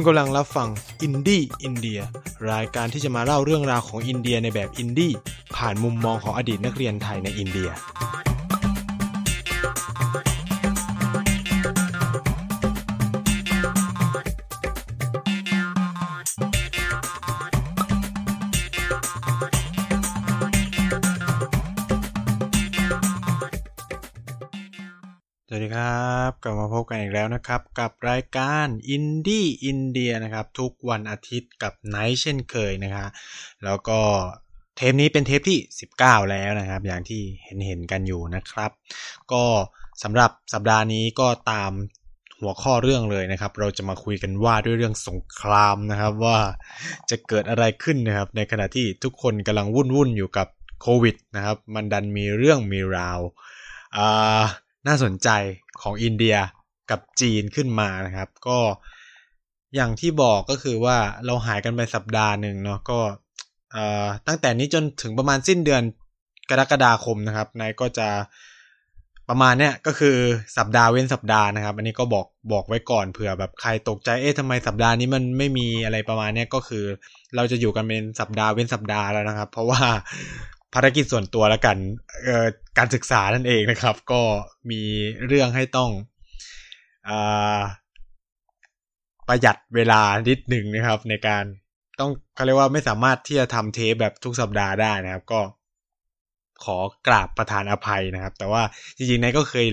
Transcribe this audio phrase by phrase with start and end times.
[0.00, 0.68] คุณกำลังรับฟัง
[1.02, 2.00] อินดี้อินเดีย
[2.52, 5.12] รายการที่จะมาเล่าเรื่องราวของอินเดียในแบบอินดี้
[5.56, 7.70] ผ่านมุมมองของอดีตนักเรียนไทยในอินเดีย
[26.42, 33.08] กลับมาพบกันอีกแล้วนะครับ กับรายการอินดี้อินเดียนะครับ ทุกวันอาทิตย์กับไนท์เช่นเคยนะครับ
[33.64, 33.98] แล้วก็
[34.76, 35.58] เทปนี้เป็นเทปที่
[35.94, 38.70] 19 แล้วนะครับ อย่างที่เห็นเห็นกันอยู่นะครับ
[39.32, 39.44] ก็
[40.02, 41.72] สำหรับสัปดาห์นี้ก็ตาม
[42.40, 46.38] หัวข้อเรื่องเลยนะครับ เราจะมาคุยกันว่าด้วยเรื่องสงครามนะครับ ว่า
[47.10, 50.48] จะเกิดอะไรขึ้นนะครับ ในขณะที่ทุกคนกำลังวุ่นวุ่นอยู่กับ
[50.82, 53.20] โควิดนะครับ มันดันมีเรื่องมีราว
[53.96, 54.42] อ่า
[54.86, 55.28] น่าสนใจ
[55.82, 56.36] ของอินเดีย
[56.90, 58.58] กับจีนขึ้นมานะครับ ก็
[59.74, 62.98] อย่างที่บอกก็คือว่าเราหายกันไปสัปดาห์หนึ่งเนาะก็
[64.26, 65.82] ตั้งแต่นี้จนถึงประมาณสิ้นเดือน
[66.50, 68.08] กรกฎาคมนะครับนายก็จะ
[69.28, 70.16] ประมาณเนี้ยก็คือ
[70.56, 76.84] สัปดาห์เว้นสัปดาห์นะครับ อันนี้ก็บอกบอกไว้ก่อนเผื่อแบบใครตกใจเอ๊ะทำไมสัปดาห์นี้มันไม่มีอะไรประมาณเนี้ยก็คือ
[77.36, 79.82] เราจะอยู่กันเป็นสัปดาห์เว้นสัปดาห์แล้วนะครับ เพราะว่า
[80.74, 81.76] ภารกิจส่วนตัวแล้วกัน
[82.24, 82.46] เอ่อ
[82.78, 84.22] การศึกษานั่นเองนะครับ ก็
[84.70, 84.82] มี
[85.26, 85.90] เรื่องให้ต้อง
[87.08, 87.60] อา
[89.28, 91.44] ประหยัดเวลานิดหนึ่งนะครับ ในการ
[92.00, 95.40] ต้องเขาเรียกว่าไม่สามารถที่จะทำเทปแบบทุกสัปดาห์ได้นะครับ ก็
[96.64, 96.76] ขอ
[97.06, 98.62] กราบประธานอภัยนะครับ แต่ว่า
[98.96, 99.66] จริงๆนายก็เคย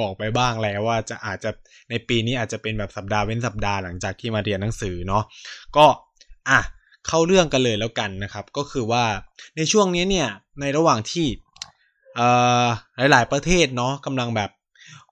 [0.00, 1.50] บอกไปบ้างแล้วว่าจะอาจจะ
[1.90, 5.24] ในปีนี้อาจจะเป็นแบบสัปดาห์เว้นสัปดาห์หลังจากที่มาเรียนหนังสือเนาะ
[5.76, 5.86] ก็
[6.48, 6.60] อะ
[7.08, 9.04] เข้าเรื่องกันเลยแล้วกันนะครับ ก็คือว่า
[9.56, 10.28] ในช่วงนี้เนี่ย
[10.60, 11.26] ในระหว่างที่
[13.10, 14.50] หลาย ๆ ประเทศเนาะกำลังแบบ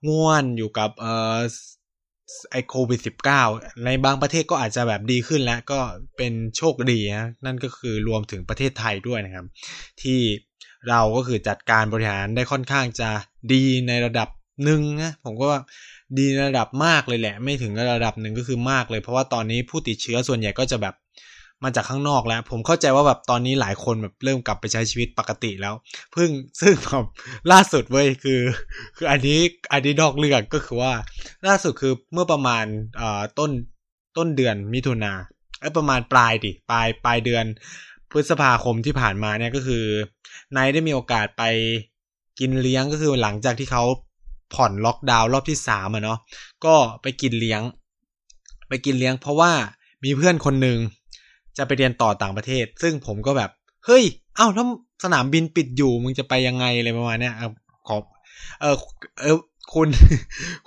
[0.08, 1.38] ง่วนอยู่กับออ
[2.50, 3.42] ไอโควิดสิบเก้า
[3.84, 5.80] ในบางประเทศก็อาจจะแบบดีขึ้นแล้วก็
[6.16, 9.46] เป็นโชคดีนะนั่นก็คือรวมถึงประเทศไทยด้วยนะครับ
[10.02, 10.20] ที่
[10.88, 13.10] เราก็คือจัดการบริหารได้ค่อนข้างจะ
[13.52, 14.28] ดีในระดับ
[14.64, 15.60] หนึ่งนะผมก็ว่า
[16.18, 20.94] ดีในระดับมากเลยแหละ ไม่ถึงระดับหนึ่งก็คือมากเลย เพราะว่าตอนนี้ผู้ติดเชื้อส่วนใหญ่ก็จะแบบ
[21.64, 25.74] มาจากข้างนอกแล้ว ผมเข้าใจว่าแบบตอนนี้หลายคนแบบเริ่มกลับไปใช้ชีวิตปกติแล้ว
[26.12, 26.30] เพิ่ง
[26.60, 27.04] ซึ่งแบบ
[27.52, 28.40] ล่าสุดเว้ยคือ
[28.96, 29.38] คืออันนี้
[29.72, 30.92] อันนี้นอกเรื่องก็คือว่า
[31.46, 32.64] ล่าสุดคือเมื่อประมาณ
[32.96, 33.50] เอ่อต้น
[34.16, 35.12] ต้นเดือนมิถุนา
[35.60, 37.44] เอ้ประมาณปลายดิปลายปลายเดือน
[38.10, 39.84] พฤษภาคมที่ผ่านมาเนี่ยก็คือ
[40.56, 41.42] นายได้มีโอกาสไป
[42.40, 43.84] กินเลี้ยงก็คือหลังจากที่เขา
[44.54, 46.18] ผ่อนล็อกดาวน์รอบที่สามอะเนาะ
[46.64, 47.62] ก็ไปกินเลี้ยง
[48.68, 49.52] ไปกินเลี้ยง เพราะว่า
[50.04, 50.78] มีเพื่อนคนหนึ่ง
[51.58, 53.50] จะไปเรียนต่อต่างประเทศ ซึ่งผมก็แบบ
[53.86, 54.04] เฮ้ย
[54.36, 54.64] เอ้าถ้า
[55.04, 57.34] สนามบินปิดอยู่มึงจะไปยังไงอะไรประมาณเนี้ย
[57.88, 57.96] ขอ
[58.60, 58.76] เออ
[59.20, 59.36] เออ
[59.74, 59.88] คุณ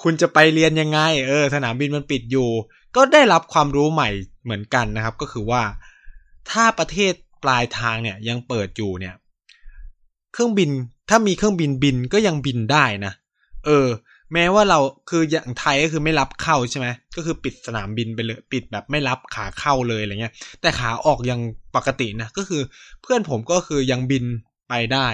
[0.04, 2.50] คุณจะไปเรียนยังไง เออ สนามบินมันปิดอยู่
[2.96, 4.10] ก็ได้รับความรู้ใหม่
[4.44, 5.64] เหมือนกันนะครับ ก็คือว่า
[6.52, 7.14] ถ้าประเทศ
[7.44, 9.16] ปลายทางเนี่ยยังเปิดอยู่เนี่ย
[10.34, 10.70] เครื่องบิน
[11.10, 13.14] ถ้ามีเครื่องบินบินก็ยังบินได้นะ
[13.66, 13.88] เออ
[14.36, 14.80] แม้ว่าเรา
[15.10, 21.40] คืออย่างไทยก็คือไม่รับเข้าใช่ไหมก็คือปิดสนามบินไปเลยปิดแบบไม่รับขาเข้าเลยอะไรเงี้ย แต่ขาออกยัง
[21.76, 22.62] ปกตินะก็คือ
[23.02, 24.26] เพื่อนผมก็คือยังบิน
[24.70, 25.08] ไปได้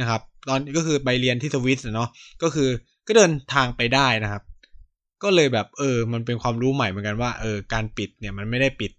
[0.00, 2.08] นะครับ ตอนก็คือไปเรียนที่สวิตเนาะ
[2.42, 2.68] ก็คือ
[3.06, 4.42] ก็เดินทางไปได้นะครับ
[5.22, 8.92] ก็เลยแบบเออ มันเป็นความรู้ใหม่เหมือนกันว่าเออการปิดเนี่ยมันไม่ได้ปิด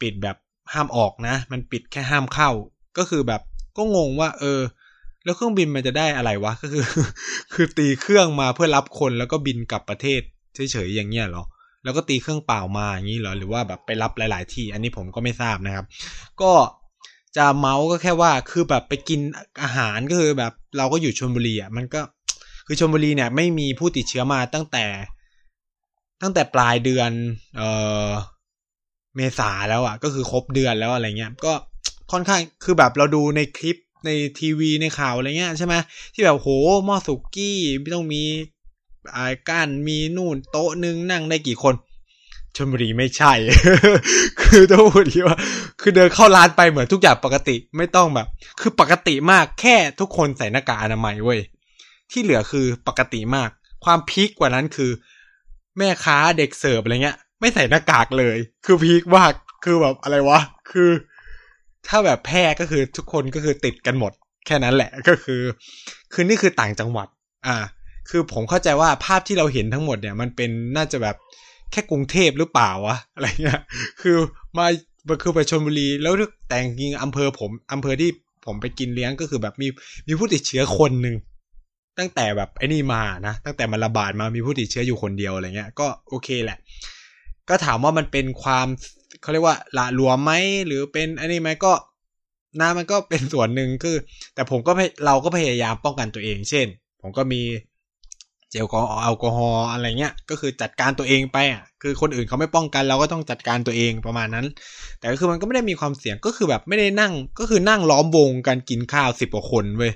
[0.00, 0.36] ปิดแบบ
[0.72, 2.50] ห้ามออกนะ มันปิดแค่ห้ามเข้า
[2.98, 3.42] ก็คือแบบ
[3.76, 4.60] ก็งงว่า เออ
[5.28, 6.84] แล้วเครื่องบินมันจะได้อะไรวะก็คือ
[7.54, 10.20] คือตีเครื่องมาเพื่อรับคนแล้วก็บินกลับประเทศ
[10.54, 11.44] เฉยๆอย่างเงี้ยหรอ
[11.84, 15.86] แล้วก็ตีเครื่องเปล่ามาอย่างนี้เหรอหรือว่าแบบไปรับหลาย ๆ ที่ อันนี้ผมก็ไม่ทราบนะครับ
[16.42, 16.52] ก็
[17.36, 19.20] จะเมาส์ก็แค่ว่าคือแบบไปกิน
[19.62, 22.00] อาหารก็คือแบบเราก็อยู่ชลบุรีอะมันก็
[22.66, 24.84] คือชลบุรีเนี่ยไม่มีผู้ติดเชื้อมาตั้งแต่
[26.22, 27.10] ตั้งแต่ปลายเดือน
[27.56, 27.70] เอ่
[28.06, 28.08] อ
[29.16, 31.52] เมษาแล้วอะ ก็คือครบเดือนแล้วอะไรเงี้ยก็
[32.12, 33.76] ค่อนข้างคือแบบเราดูในคลิป
[34.06, 35.74] ในทีวีในข่าวอะไรเงี้ยใช่ไหม
[36.14, 36.48] ที่แบบโห
[36.86, 38.22] หม้อสุกี้ไม่ต้องมี
[39.14, 41.74] อ่าก้านมีนู่นโต๊ะนึงนั่งได้กี่คน
[42.56, 43.32] ชลบุรีไม่ใช่
[44.42, 45.36] คือต้องพูดที่ว่า
[45.80, 48.28] คือเดินเข้าร้านไปเหมือนทุกอย่างปกติไม่ต้องแบบ
[48.60, 51.40] คือปกติมากแค่ทุกคนใส่หน้ากากอนามัยเว้ย
[52.10, 53.50] ที่เหลือคือปกติมาก
[53.84, 54.90] ความพีคกว่านั้นคือ
[55.78, 58.36] แม่ค้าเด็กเสิร์ฟอะไรเงี้ย ไม่ใส่หน้ากากเลย
[58.66, 59.32] คือพีคมาก
[59.64, 60.40] คือแบบอะไรวะ
[60.70, 60.90] คือ
[61.88, 64.12] ถ้าแบบแพร่ก็คือทุกคนก็คือติดกันหมด
[64.46, 65.42] แค่นั้นแหละก็คือ
[66.12, 67.08] คือนี่คือต่างจังหวัด
[67.46, 67.56] อ่า
[68.10, 71.16] คือผมเข้าใจว่าภาพที่เราเห็นทั้งหมดเนี่ย มันเป็นน่าจะแบบ
[71.72, 73.60] แค่กรุงเทพหรือเปล่าวะอะไรเงี้ย
[74.00, 74.16] คือ
[74.56, 74.66] มา
[75.22, 76.14] คือไปชลบุรีแล้ว
[76.48, 78.10] แต่จริงอำเภอผมอำเภอที่
[78.46, 79.68] ผมไปกินเลี้ยงก็คือแบบมี
[80.08, 81.16] มีผู้ติดเชื้อคนหนึ่ง
[81.98, 86.58] ตั้งแต่แบบไอ้นี่มานะตั้งแต่มันระบาดมามีผู้ติดเชื้ออยู่คนเดียวอะไรเงี้ยก็โอเคแหละ
[87.48, 88.66] ก็ถามว่ามันเป็นความ
[89.22, 90.32] เขาเรียกว่าละหลวมไหม
[90.66, 91.72] หรือเป็นอันนี้ไหมก็
[92.60, 93.96] นะมันก็เป็นส่วนหนึ่งคือ
[94.34, 94.72] แต่ผมก็
[95.06, 96.66] เราก็พยายามป้องกันตัวเอง เช่น
[97.02, 97.42] ผมก็มี
[98.50, 98.66] เจล
[99.02, 104.46] แอลกอฮอล์อะไรเงี้ย ก็คือจัดการตัวเองไปอะคือคนอื่นเขาไม่ป้องกันเราก็ต้องจัดการตัวเองประมาณนั้น
[104.98, 109.92] แต่ก็คือมันก็ไม่ได้มีความเสี่ยงก็คือแบบไม่ได้นั่งก็คือนั่งล้อมวงกันกินข้าวสิบกว่าคนเว้ย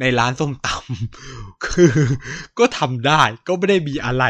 [0.00, 1.92] ในร้านส้มตำคือ
[2.58, 4.24] ก็ทำได้ก็ไม่ได้มีอะไร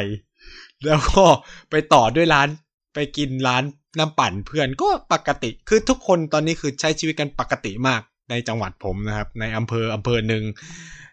[0.86, 1.24] แล้วก็
[1.70, 2.48] ไปต่อด้วยร้าน
[2.94, 3.62] ไปกินร้าน
[3.98, 8.00] น้ำปั่นเพื่อนก็ปกติ คือทุกคนตอนนี้คือใช้ชีวิตกันปกติมาก
[8.30, 10.42] ในจังหวัดผมนะครับ ในอำเภออำเภอหนึ่ง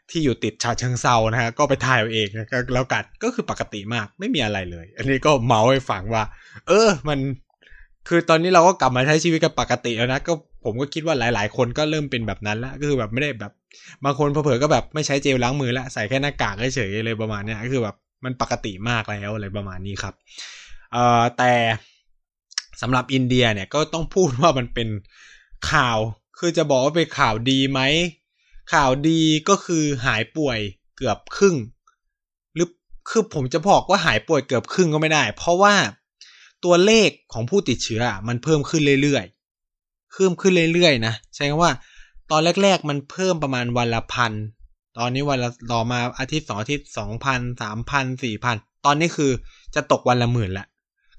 [0.10, 6.24] ที่อยู่ติดชาเชิงเซานะฮะก็ไปถ่ายเอาเองนะแล้วกัดก็คือปกติมากไม่มีอะไรเลย อันนี้ก็เมาให้ฟังว่า
[6.68, 7.20] เออ มัน
[8.08, 10.34] คือตอนนี้เราก็กลับมาใช้ชีวิตกันปกติแล้วนะก็
[10.66, 13.52] ผมก็คิดว่าหลาย ๆ คนก็เริ่มเป็นแบบนั้นแล้วก็คือแบบไม่ได้แบบ
[14.06, 17.96] บางคนเผลอๆก็แบบไม่ใช้เจลล้างมือแล้วใส่แค่หน้ากากเฉยๆเลยประมาณนี้ก็คือแบบ
[18.26, 20.14] มันปกติมากแล้วอะไรประมาณนี้ครับ
[20.94, 21.52] เอ่อแต่
[22.82, 24.90] สำหรับอินเดียเนี่ยก็ต้องพูดว่ามันเป็น
[25.72, 25.98] ข่าว
[26.40, 27.82] คือจะบอกว่าเป็นข่าวดีไหม
[28.74, 30.60] ข่าวดีก็คือหายป่วย
[30.98, 31.56] เกือบครึ่ง
[32.56, 32.68] หรือ
[33.10, 35.76] คือผมจะบอกว่าหายป่วยเกือบครึ่งก็ไม่ได้ เพราะว่า
[36.64, 41.72] ตัวเลขของผู้ติดเชื้อมันเพิ่มขึ้นเรื่อยๆเพิ่มขึ้นเรื่อยๆนะใช่ไหมว่า
[42.32, 44.34] ตอนแรก ๆ มันเพิ่มประมาณวันละพัน
[44.98, 48.56] ตอนนี้วันละต่อมาอาทิตย์สองอาทิตย์สองพันสามพันสี่พัน
[48.86, 49.32] ตอนนี้คือ
[49.76, 50.66] จะตกวันละหมื่นละ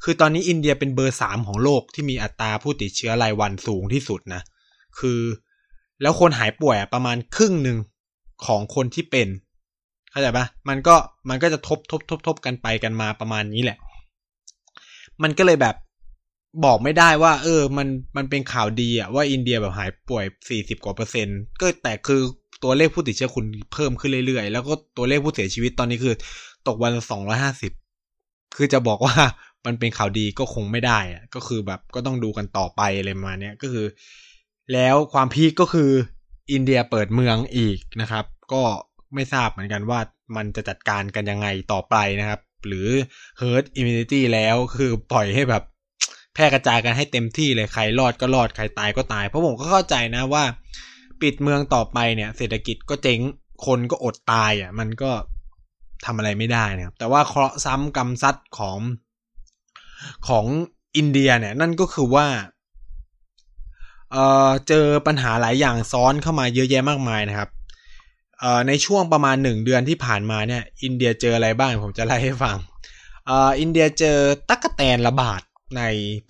[0.04, 4.42] คือตอนนี้อินเดียเป็นเบอร์สามของโลกที่มีอัตราผู้ติดเชื้อรายวันสูงที่สุดนะ
[4.98, 5.20] คือ
[6.02, 7.78] แล้วคนหายป่วยประมาณครึ่งหนึ่ง
[8.46, 9.28] ของคนที่เป็น
[10.10, 10.96] เข้าใจปะมันก็
[11.28, 13.78] มันก็จะทบทบทบทบกันไปกันมาประมาณนี้แหละ
[15.22, 15.74] มันก็เลยแบบ
[16.64, 22.20] บอกไม่ได้ว่า เออ มันมันเป็นข่าวดีอะว่าอินเดียแบบหายป่วยสี่สิบกว่าเปอร์เซ็นต์ก็แต่คือ
[22.62, 26.14] ตัวเลขผู้ติดเชื้อคุณเพิ่มขึ้นเรื่อยๆ แล้วก็ตัวเลขผู้เสียชีวิตตอนนี้คือ
[26.66, 27.72] ตกวันสองร้อยห้าสิบ
[28.56, 29.16] คือจะบอกว่า
[29.66, 33.86] มันเป็นข่าวดีก็คงไม่ได้อะก็คือแบบก็ต้องดูกันต่อไปอะไรมาเนี้ยก็คือ
[34.72, 35.90] แล้วความพีคก็คือ
[36.52, 38.62] อินเดียเปิดเมืองอีกนะครับ ก็
[39.14, 40.00] ไม่ทราบเหมือนกันว่า
[40.36, 42.88] มันจะจัดการกันยังไงต่อไปนะครับ หรือ
[43.40, 45.62] herd immunity แล้วคือปล่อยให้แบบ
[46.34, 50.44] แพร่กระจายกันให้เต็มที่เลยใครรอดก็รอดใครตายก็ตาย เพราะผมก็เข้าใจนะว่า
[51.20, 53.20] ปิดเมืองต่อไปเนี่ย เศรษฐกิจก็เจ๊ง
[53.66, 55.10] คนก็อดตายอะ มันก็
[56.06, 58.78] ทำอะไรไม่ได้นะครับ แต่ว่าเคราะห์ซ้ำกรรมซัดของ
[60.28, 60.46] ของ
[60.96, 62.26] อินเดียเนี่ยนั่นก็คือว่า
[64.12, 67.48] เอ่อเจอปัญหาหลายอย่างซ้อนเข้ามาเยอะแยะมากมายนะครับ
[68.40, 72.56] เอ่อในช่วงประมาณหนึ่งเดือนที่ผ่านมาเนี่ย อินเดียเจออะไรบ้างผมจะไล่ให้ฟัง
[73.26, 74.18] เอ่ออินเดียเจอ
[74.48, 75.42] ตั๊กแตนระบาด
[75.76, 75.82] ใน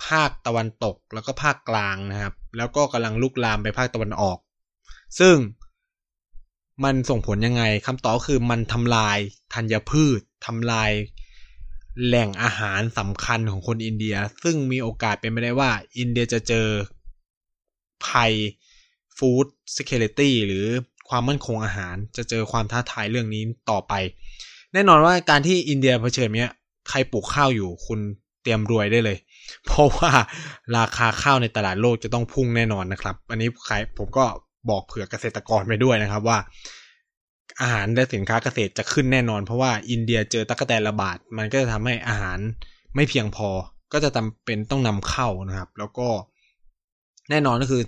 [0.04, 4.38] ภาคตะวันตกแล้วก็ภาคกลางนะครับ แล้วก็กำลังลุกลามไปภาคตะวันออก
[5.18, 5.36] ซึ่ง
[6.84, 9.18] มันส่งผลยังไงคำตอบคือมันทำลาย
[9.54, 10.90] ธัญพืชทำลาย
[12.04, 16.66] แหล่งอาหารสำคัญของคนอินเดีย ซึ่งมีโอกาสเป็นไปได้ว่า อินเดียจะเจอ
[18.06, 18.32] ภัย
[19.18, 20.66] food security หรือ
[21.08, 23.92] ความมั่นคงอาหาร จะเจอความท้าทายเรื่องนี้ต่อไป
[24.72, 26.50] แน่นอนว่าการที่อินเดียเผชิญเนี้ย
[26.88, 28.00] ใครปลูกข้าวอยู่คุณ
[28.42, 29.18] เตรียมรวยได้เลย
[29.66, 30.10] เพราะว่า
[30.76, 34.24] ราคาข้าวในตลาดโลกจะต้องพุ่งแน่นอนนะครับ อันนี้ใครผมก็
[34.70, 36.38] บอกเผื่อเกษตรกรไปด้วยนะครับว่า
[37.60, 42.38] อาหารและสินค้าเกษตรจะขึ้นแน่นอน เพราะว่าอินเดียเจอตะกแตนระบาด มันก็จะทำให้อาหาร
[42.94, 43.48] ไม่เพียงพอ
[43.92, 46.08] ก็จะจาเป็นต้องนำเข้านะครับ แล้วก็
[47.30, 47.82] แน่นอนก็คือ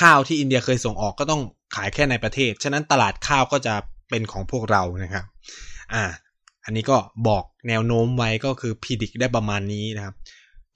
[0.00, 1.42] ข้าวที่อินเดียเคยส่งออกก็ต้อง
[1.74, 3.74] ขายแค่ในประเทศ ฉะนั้นตลาดข้าวก็จะ
[4.10, 5.24] เป็นของพวกเรานะครับ
[5.94, 6.04] อ่า
[6.64, 6.96] อันนี้ก็
[7.28, 10.14] บอกแนวโน้มไว้ก็คือพิดิกได้ประมาณนี้นะครับ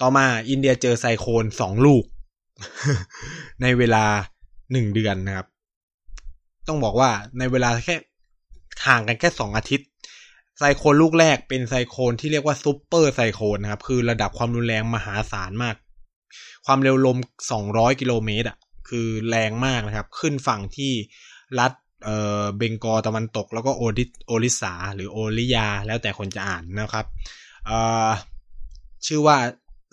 [0.00, 2.04] ต่อมาอินเดียเจอไซโคลนสองลูก
[3.62, 4.04] ในเวลา
[4.74, 5.46] หนึ่งเดือนนะครับ
[6.68, 7.96] ต้องบอกว่าในเวลาแค่
[8.86, 9.88] ห่างกันแค่สองอาทิตย์
[10.58, 15.76] ไซโคลนลูกแรกเป็นไซโคลนที่เรียกว่า super cyclone นะครับ คือระดับความรุนแรงมหาศาลมาก
[16.66, 17.18] ความเร็วลม
[17.58, 20.92] 200 กิโลเมตรอะ คือแรงมากนะครับ ขึ้นฝั่งที่
[21.58, 21.72] รัฐ
[22.04, 27.06] เอ่อเบงกอลตะวันตก แล้วก็โอริโอริสสาหรือโอริยา แล้วแต่คนจะอ่านนะครับ
[27.66, 28.08] เอ่อ
[29.06, 29.36] ชื่อว่า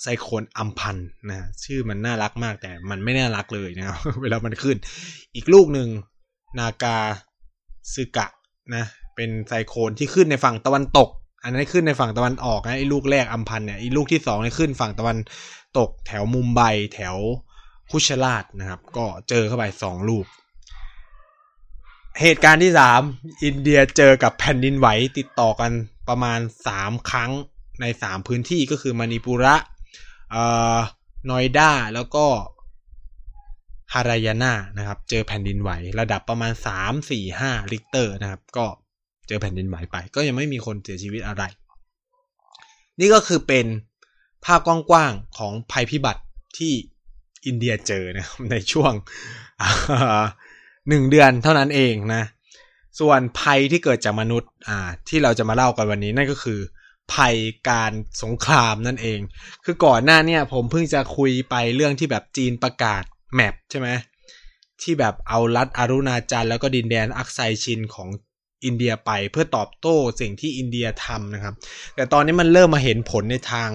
[0.02, 0.98] ไซโคนอัมพัน
[1.30, 4.78] นะชื่อมันน่ารักมากแต่มันไม่น่ารักเลยนะครับเวลามันขึ้น
[5.36, 5.88] อีกลูกหนึ่ง
[6.60, 6.98] นากา
[7.94, 8.28] ซึกะ
[8.76, 11.10] นะเป็นไซโคนที่ขึ้นในฝั่งตะวันตก
[11.44, 15.18] อันนั้นขึ้นในฝั่งตะวันออกนะไอ้ลูกแรกอัมพันเนี่ยไอ้ลูกที่สองเนี่ยขึ้นฝั่งตะวัน
[15.78, 16.62] ตกแถวมุมไบ
[16.94, 17.18] แถว
[17.92, 20.26] คุชลาดนะครับ ก็เจอเข้าไปสองลูก
[22.22, 23.02] เหตุการณ์ที่สาม
[23.44, 25.72] อินเดียเจอกับแผ่นดินไหวติดต่อกัน
[26.10, 27.32] ประมาณสามครั้ง
[27.82, 29.56] ในสามพื้นที่ก็คือมณีปุระ
[31.30, 32.26] นอยด้าแล้วก็
[33.94, 38.66] ฮาร์ยานานะครับ เจอแผ่นดินไหวระดับประมาณสามสี่ห้าริกเตอร์นะครับ ก็
[39.28, 41.44] เจอแผ่นดินไหวไป ก็ยังไม่มีคนเสียชีวิตอะไร
[43.00, 43.66] นี่ก็คือเป็น
[44.46, 46.22] ภาพกว้างๆของภัยพิบัติ
[46.58, 46.74] ที่
[47.46, 48.94] อินเดียเจอนะในช่วง
[50.90, 52.24] หนึ่งเดือนเท่านั้นเองนะ
[53.00, 56.60] ส่วนภัยที่เกิดจากมนุษย์อ่าที่เราจะมาเล่ากันวันนี้นั่นก็คือ
[57.14, 57.36] ภัย
[57.70, 57.92] การ
[58.24, 59.20] สงครามนั่นเอง
[59.66, 63.04] คือก่อนหน้าเนี่ยผมเพิ่งจะคุยไปเรื่องที่แบบจีนประกาศ
[63.36, 63.90] แมปใช่ไหม
[64.82, 68.10] ที่แบบเอารัฐอารุณาจันแล้วก็ดินแดนอักไซชินของ
[68.66, 71.54] อินเดียไปเพื่อตอบโต้สิ่งที่อินเดียทำนะครับ
[71.96, 73.70] แต่ตอนนี้มันเริ่มมาเห็นผลในทาง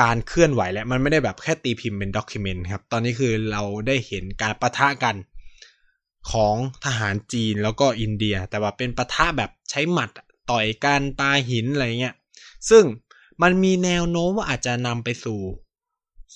[0.00, 5.16] การเคลื่อนไหวแล้วมันไม่ได้แบบแค่ตีพิมพ์เป็นด็อกิเมนต์ครับ ตอนนี้คือเราได้เห็นการประทะกัน
[6.32, 10.10] ของทหารจีนแล้วก็อินเดีย แต่ว่าเป็นประทะแบบใช้หมัด
[10.50, 12.14] ต่อยกันปาหินอะไรเงี้ย
[12.70, 12.84] ซึ่ง
[13.42, 15.40] มันมีแนวโน้มว่าอาจจะนำไปสู่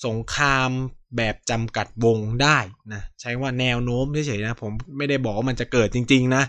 [0.05, 0.69] สงคราม
[1.17, 2.57] แบบจำกัดวงได้
[2.93, 6.43] นะใช้ว่าแนวโน้มเฉยๆนะ ผมไม่ได้บอกว่ามันจะเกิดจริง ๆ นะ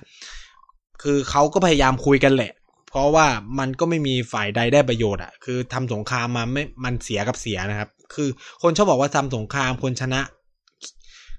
[1.02, 2.52] คือเขาก็พยายามคุยกันแหละ
[2.90, 3.26] เพราะว่า
[3.58, 8.28] มันก็ไม่มีฝ่ายใดได้ประโยชน์อะ่ะ คือทำสงครามมาไม่มันเสียกับเสียนะครับ คือ
[8.62, 10.20] คนชอบบอกว่าทำสงครามคนชนะ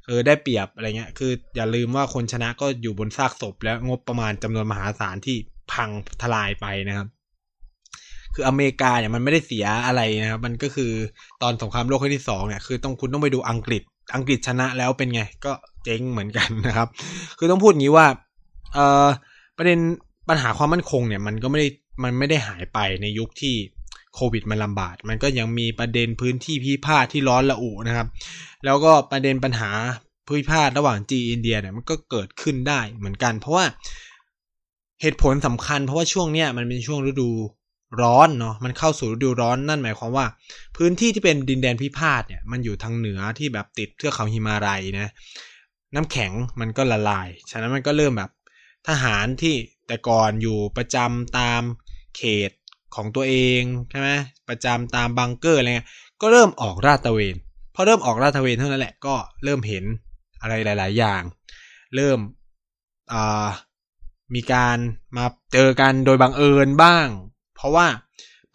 [0.05, 5.37] เออได้เปรียบอะไรเงี้ย คืออย่าลืมว่าคนชนะก็อยู่บนซากศพ และงบประมาณจำนวนมหาศาลที่
[5.71, 5.89] พัง
[6.21, 7.07] ทลายไปนะครับ
[8.33, 10.91] คืออเมริกาเนี่ยมันไม่ได้เสียอะไรนะครับมันก็คือ
[11.41, 13.81] ตอนสงครามโลกครั้งที่สองเนี่ยคือต้องคุณต้องไปดูอังกฤษ
[14.15, 15.51] อังกฤษชนะแล้วเป็นไง ก็
[15.83, 16.87] เจ๊งเหมือนกันนะครับ
[17.37, 18.07] คือต้องพูดอย่างนี้ว่า
[18.73, 19.07] เออ
[19.57, 19.79] ประเด็น
[20.29, 21.67] ปัญหาความมั่นคงเนี่ยมันก็ไม่ได้
[22.03, 23.55] มันไม่ได้หายไปในยุคที่
[24.15, 28.07] โควิดมันลำบาก มันก็ยังมีประเด็นพื้นที่พิพาทที่ร้อนระอุนะครับ
[28.65, 29.69] แล้วก็ประเด็นปัญหา
[30.27, 33.65] พื้นพาทระหว่างจีนอินเดียเนี่ยมันก็เกิดขึ้นได้เหมือนกัน เพราะว่า
[35.01, 37.29] เหตุผลสำคัญเพราะว่าช่วงเนี้ยมันเป็นช่วงฤดู
[38.01, 40.25] ร้อนเนาะมันเข้าสู่ฤดูร้อนนั่นหมายความว่า
[40.77, 45.09] พื้นที่ที่เป็นดินแดนพิพาทเนี่ยมันอยู่ทางเหนือที่แบบติดเทือกเขาหิมาลัยนะ
[45.95, 48.29] น้ำแข็งมันก็ละลาย ฉะนั้นมันก็เริ่มแบบ
[48.87, 49.55] ทหารที่
[49.87, 51.61] แต่ก่อนอยู่ประจำตาม
[52.17, 52.51] เขต
[52.95, 54.09] ของตัวเองใช่ไหม
[54.49, 55.89] ประจำตามบังเกอร์อะไรเงี้ย
[56.21, 57.35] ก็เริ่มออกราดตระเวน
[57.75, 59.85] พอเริ่มออกราดตระเวนเท่านั้นแหละก็เริ่มเห็น
[60.41, 61.21] อะไรหลาย ๆ อย่าง
[61.95, 62.19] เริ่ม
[64.35, 64.77] มีการ
[65.17, 67.07] มาเจอกันโดยบังเอิญบ้าง
[67.61, 67.87] เพราะว่า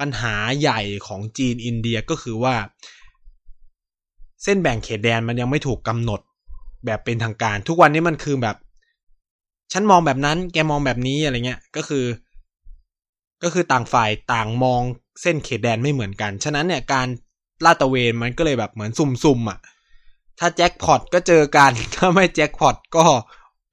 [0.00, 2.54] ปัญหาใหญ่ของจีนอินเดียก็คือว่า
[4.42, 6.20] เส้นแบ่งเขตแดนมันยังไม่ถูกกำหนด
[6.86, 8.56] แบบเป็นทางการ ทุกวันนี้มันคือแบบ
[9.72, 12.04] ฉันมองแบบนั้น แกมองแบบนี้อะไรเงี้ยก็คือ
[13.42, 14.82] ก็คือต่างฝ่ายต่างมอง
[15.22, 17.06] เส้นเขตแดนไม่เหมือนกัน ฉะนั้นเนี่ยการ
[17.64, 19.58] ลาดตระเวนมันก็เลยแบบเหมือนซุ่มๆอะ
[20.38, 23.04] ถ้าแจ็คพอตก็เจอกัน ถ้าไม่แจ็คพอตก็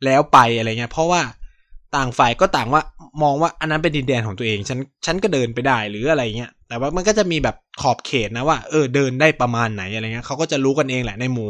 [0.05, 1.21] แล้วไปอะไรเงี้ย เพราะว่า
[1.95, 2.81] ต่างฝ่ายก็ต่างว่า
[3.23, 11.49] มองว่าอันนั้นเป็นดินแดนของตัวเองฉันฉันก็เดินไปได้หรืออะไรเงี้ยแต่ว่ามันก็จะมีแบบขอบเขตนะว่าเออเดินได้ประมาณไหนอะไรเงี้ยเขาก็จะรู้กันเองแหละในหมู่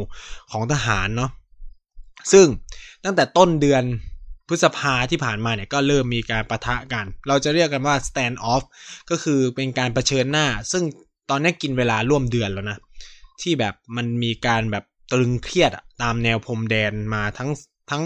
[0.52, 1.30] ของทหารเนาะ
[2.32, 2.46] ซึ่ง
[3.04, 3.82] ตั้งแต่ต้นเดือน
[4.48, 8.64] พฤษภาที่ผ่านมาเนี่ยก็เริ่มมีการประทะกัน เราจะเรียกกันว่า stand off
[9.10, 10.82] ก็คือเป็นการรเผชิญหน้า ซึ่ง
[11.30, 12.78] ตอนนี้กินเวลาร่วมเดือนแล้วนะ
[13.42, 17.50] ที่แบบมันมีการแบบตรึงเครียดอะตามแนวพรมแดนมาทั้ง
[17.90, 18.02] ทั้ง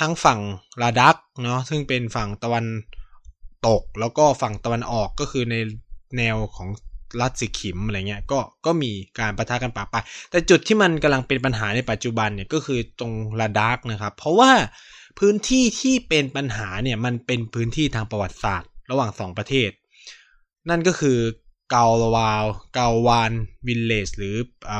[0.00, 0.40] ทั้งฝั่ง
[0.82, 2.66] ลาดักเนาะซึ่งเป็นฝั่งตะวัน
[3.66, 5.56] ตก แล้วก็ฝั่งตะวันออกก็คือใน
[6.16, 6.68] แนวของ
[7.20, 14.52] รัฐสิขิมอะไรเงี้ยก็ก็มีการประทะกันปะปายแต่จุดที่มันกำลังเป็นปัญหาในปัจจุบันเนี่ยก็คือตรงลาดักนะครับ เพราะว่า
[15.18, 19.70] พื้นที่ที่เป็นปัญหาเนี่ยมันเป็นพื้นที่ทางประวัติศาสตร์ ระหว่างสองประเทศ
[20.70, 21.18] นั่นก็คือ
[21.70, 23.32] เกาลวาวเกาวาน
[23.66, 24.36] วิลเลจหรือ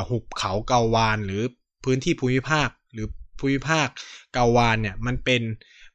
[0.08, 1.42] หุบเขาเกาวานหรือ
[1.84, 3.06] พื้นที่ภูมิภาคหรือ
[3.38, 3.88] ภูมิภาค
[4.32, 5.42] เกาวานเนี่ยมันเป็น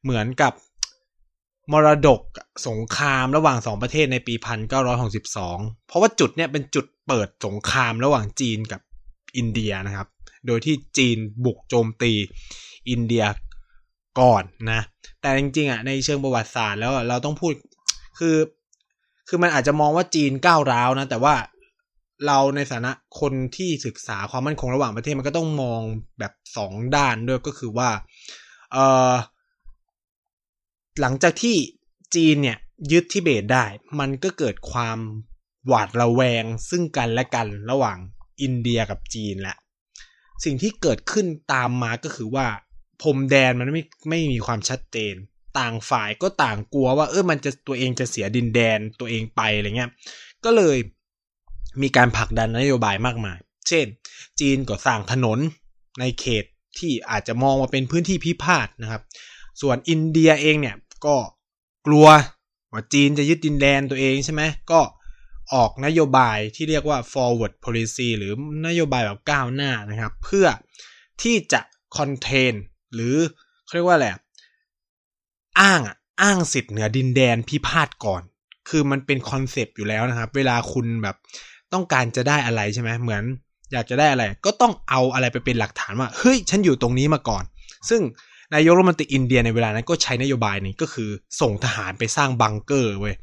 [0.03, 0.53] เหมือนกับ
[1.72, 2.22] มรดก
[2.67, 8.81] สงครามระหว่างสองประเทศในปีพันเก้าร้อยหกสิบสองเพราะว่าจุดเนี้ยเป็นจุดเปิดสงครามระหว่างจีนกับ
[9.38, 10.08] อินเดียนะครับ
[10.48, 12.13] โดยที่จีนบุกโจมตี
[12.89, 13.25] อินเดีย
[14.19, 14.81] ก่อนนะ
[15.22, 17.53] แต่จริงๆอะในเชิงประวัติศาสตร์แล้วเราต้องพูด
[18.19, 18.38] คือ
[19.27, 21.36] คือมันอาจจะมองว่าจีนก้าวร้าวนะ แต่ว่า
[22.25, 25.81] เราในฐานะคนที่ศึกษาความมั่นคงระหว่างประเทศมันก็ต้องมอง
[26.19, 27.89] แบบสองด้านด้วยก็คือว่า
[28.71, 28.77] เอ
[29.11, 29.13] อ
[31.01, 31.55] หลังจากที่
[32.15, 32.57] จีนเนี่ย
[32.91, 33.65] ยึดทิเบตได้
[33.99, 34.99] มันก็เกิดความ
[35.67, 37.97] หวาดระแวงซึ่งกันและกันระหว่าง
[38.41, 39.57] อินเดียกับจีนแหละ
[40.43, 42.47] สิ่งที่เกิดขึ้นตามมาก็คือว่า
[43.01, 45.15] พรมแดนมันไม่ไม่มีความชัดเจน
[45.59, 49.91] ต่างฝ่ายก็ต่างกลัวว่าเออมันจะตัวเองจะเสียดินแดนตัวเองไปอะไรเงี้ย
[50.45, 50.77] ก็เลย
[51.81, 53.85] มีการผลักดันนโยบายมากมาย เช่น
[54.39, 55.39] จีนก็สร้างถนน
[55.99, 56.45] ในเขต
[56.79, 59.01] ที่อาจจะมองว่าเป็นพื้นที่พิพาทนะครับ
[59.61, 61.15] ส่วนอินเดียเองเนี่ยก็
[61.88, 62.07] กลัว
[62.71, 64.81] ว่าจีนจะยึดดินแดนตัวเองใช่ไหมก็
[65.53, 68.33] ออกนโยบายที่เรียกว่า forward policy หรือ
[68.67, 70.47] นโยบายแบบก้าวหน้านะครับ เพื่อ
[71.21, 71.61] ที่จะ
[71.97, 72.53] contain
[72.93, 73.15] หรือ
[73.65, 74.07] เขาเรียกว่าอะไร
[75.59, 75.81] อ้าง
[76.21, 78.21] อ้างสิทธิ์เหนือดินแดนพิพาทก่อน
[78.69, 81.15] คือมันเป็น concept อยู่แล้วนะครับ เวลาคุณแบบ
[81.73, 83.23] ต้องการจะได้อะไรใช่ไหมเหมือน
[83.71, 87.43] อยากจะได้อะไร ก็ต้องเอาอะไรไปเป็นหลักฐานว่า เฮ้ย ฉันอยู่ตรงนี้มาก่อน
[87.89, 88.01] ซึ่ง
[88.55, 91.09] นายกรัฐมนตรีอินเดียในเวลานั้นก็ใช้นโยบายนี้ก็คือ
[91.41, 93.15] ส่งทหารไปสร้างบังเกอร์เว้ย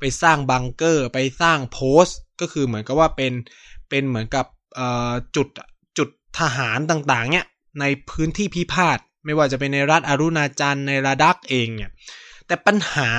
[0.00, 3.32] ไปสร้างบังเกอร์ ไปสร้างโพสต์ก็คือเหมือนกับว่าเป็น
[3.88, 4.46] เป็นเหมือนกับ
[5.36, 5.48] จุด
[5.98, 6.08] จุด
[6.38, 7.46] ทหารต่างๆเนี่ย
[7.80, 11.90] ในพื้นที่พิพาทไม่ว่าจะเป็นในรัฐอารุณาจันในราดักเองเนี่ย
[12.46, 13.10] แต่ปัญหา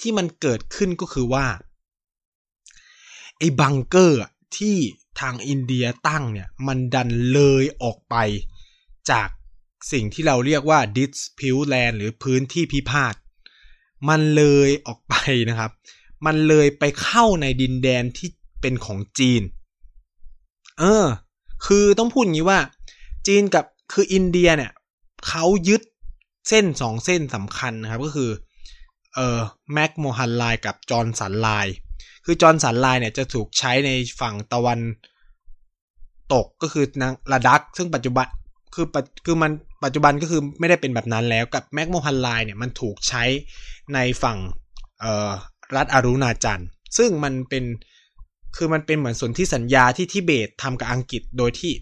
[0.00, 1.46] ที่มันเกิดขึ้นก็คือว่า
[3.38, 4.20] ไอ้บังเกอร์
[4.58, 4.76] ที่
[5.20, 8.16] ทางอินเดียตั้งเนี่ย มันดันเลยออกไป
[9.10, 9.28] จาก
[9.92, 13.14] สิ่งที่เราเรียกว่า dispute land หรือพื้นที่พิพาท
[14.08, 15.14] มันเลยออกไป
[15.48, 15.70] นะครับ
[16.26, 18.28] มันเลยไปเข้าในดินแดนที่
[18.60, 19.42] เป็นของจีน
[20.80, 21.06] เออ
[21.66, 22.60] คือต้องพูดอย่างนี้ว่า
[23.26, 24.72] จีนกับคืออินเดียเนี่ย
[25.28, 25.82] เขายึด
[26.48, 28.30] เส้นสองเส้นสำคัญนะครับก็คือ
[29.14, 29.40] เออ
[29.72, 31.48] McMahon Line กับ Johnson Line
[32.24, 33.90] คือ Johnson Line เนี่ยจะถูกใช้ใน
[34.20, 34.80] ฝั่งตะวัน
[36.34, 38.26] ตกก็คือทางลาดัก ซึ่งปัจจุบัน
[38.74, 38.86] คือ
[39.26, 39.52] คือมัน
[39.84, 43.24] ปัจจุบันก็คือไม่ได้เป็นแบบนั้นแล้วกับ McMahon Line เนี่ยมันถูกใช้
[43.94, 44.38] ในฝั่ง
[45.76, 46.62] รัฐอรุณาจัล
[46.98, 47.64] ซึ่งมันเป็น
[48.56, 51.72] คือมันเป็นเหมือนสนธิสัญญาที่ทิเบตทำกับอังกฤษโดยที่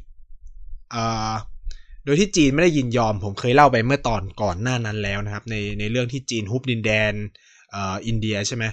[2.05, 7.13] โดยที่จีนไม่ได้ยินยอม ผมเคยเล่าไปเมื่อตอนก่อนหน้านั้นแล้วนะครับ ในในเรื่องที่จีนฮุบดินแดน
[7.75, 8.65] อ,อ,อินเดียใช่ไหม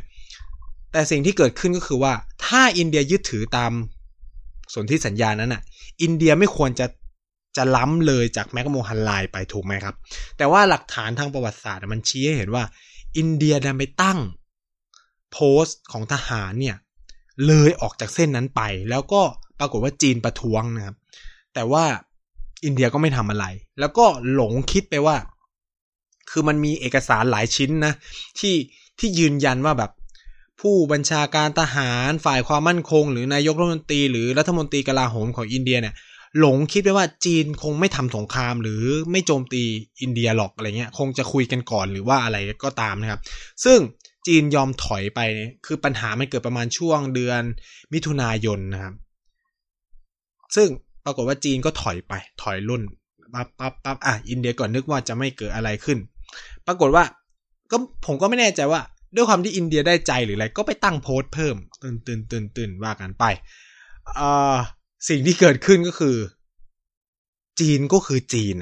[0.98, 2.14] แต่สิ่งที่เกิดขึ้นก็คือว่า
[2.46, 3.72] ถ้าอินเดียยึดถือตาม
[4.74, 5.62] สนธิสัญญานั้นอะ
[6.02, 6.88] อินเดียไม่ควรจะ
[7.58, 9.96] จะล้ำเลยจากแมกโมฮันไลไปถูกไหมครับ
[10.38, 12.64] แต่ว่าหลักฐานทางประวัติศาสตร์มันชี้ให้เห็นว่า
[13.18, 14.20] อินเดียดันไปตั้ง
[15.32, 16.78] โพสต์ของทหารเนี่ย
[17.48, 19.22] เลยออกจากเส้นนั้นไป แล้วก็
[19.60, 20.96] ปรากฏว่าจีนประท้วงนะครับ
[21.54, 21.84] แต่ว่า
[22.66, 23.46] อินเดียก็ไม่ทำอะไร
[23.80, 25.16] แล้วก็หลงคิดไปว่า
[26.30, 27.94] คือมันมีเอกสารหลายชิ้นนะ
[28.40, 28.56] ที่
[29.00, 29.92] ที่ยืนยันว่าแบบ
[30.62, 35.96] ผู้บัญชาการทหารฝ่ายความมั่นคง หรือนายกรัฐมนตรีหรือรัฐมนตรีกลาโหมของอินเดียเนี่ย
[36.40, 39.64] หลงคิดไปว่าจีนคงไม่ทำสงคราม หรือไม่โจมตี
[40.02, 43.22] อินเดียหรอกอะไรเงี้ย คงจะคุยกันก่อนหรือว่าอะไรก็ตามนะครับ
[43.66, 43.80] ซึ่ง
[44.28, 45.20] จีนยอมถอยไป
[45.66, 47.42] คือปัญหามันเกิดประมาณช่วงเดือน
[47.94, 48.94] มิถุนายนนะครับ
[50.56, 50.68] ซึ่ง
[51.06, 52.82] ปรากฏว่าจีนก็ถอยไป ถอยรุ่น
[53.34, 55.98] ปั๊บปั๊บปั๊บอะอินเดียก่อนนึกว่าจะไม่เกิดอะไรขึ้น
[56.68, 57.04] ปรากฏว่า
[57.72, 58.82] ก็ผมก็ไม่แน่ใจว่า
[59.16, 63.24] ด้วยความที่อินเดียได้ใจหรืออะไรก็ไปตั้งโพสต์เพิ่มตื่นตื่นตื่นตื่นว่ากันไป
[65.10, 66.18] สิ่งที่เกิดขึ้นก็คือ
[67.60, 68.56] จีนก็คือจีน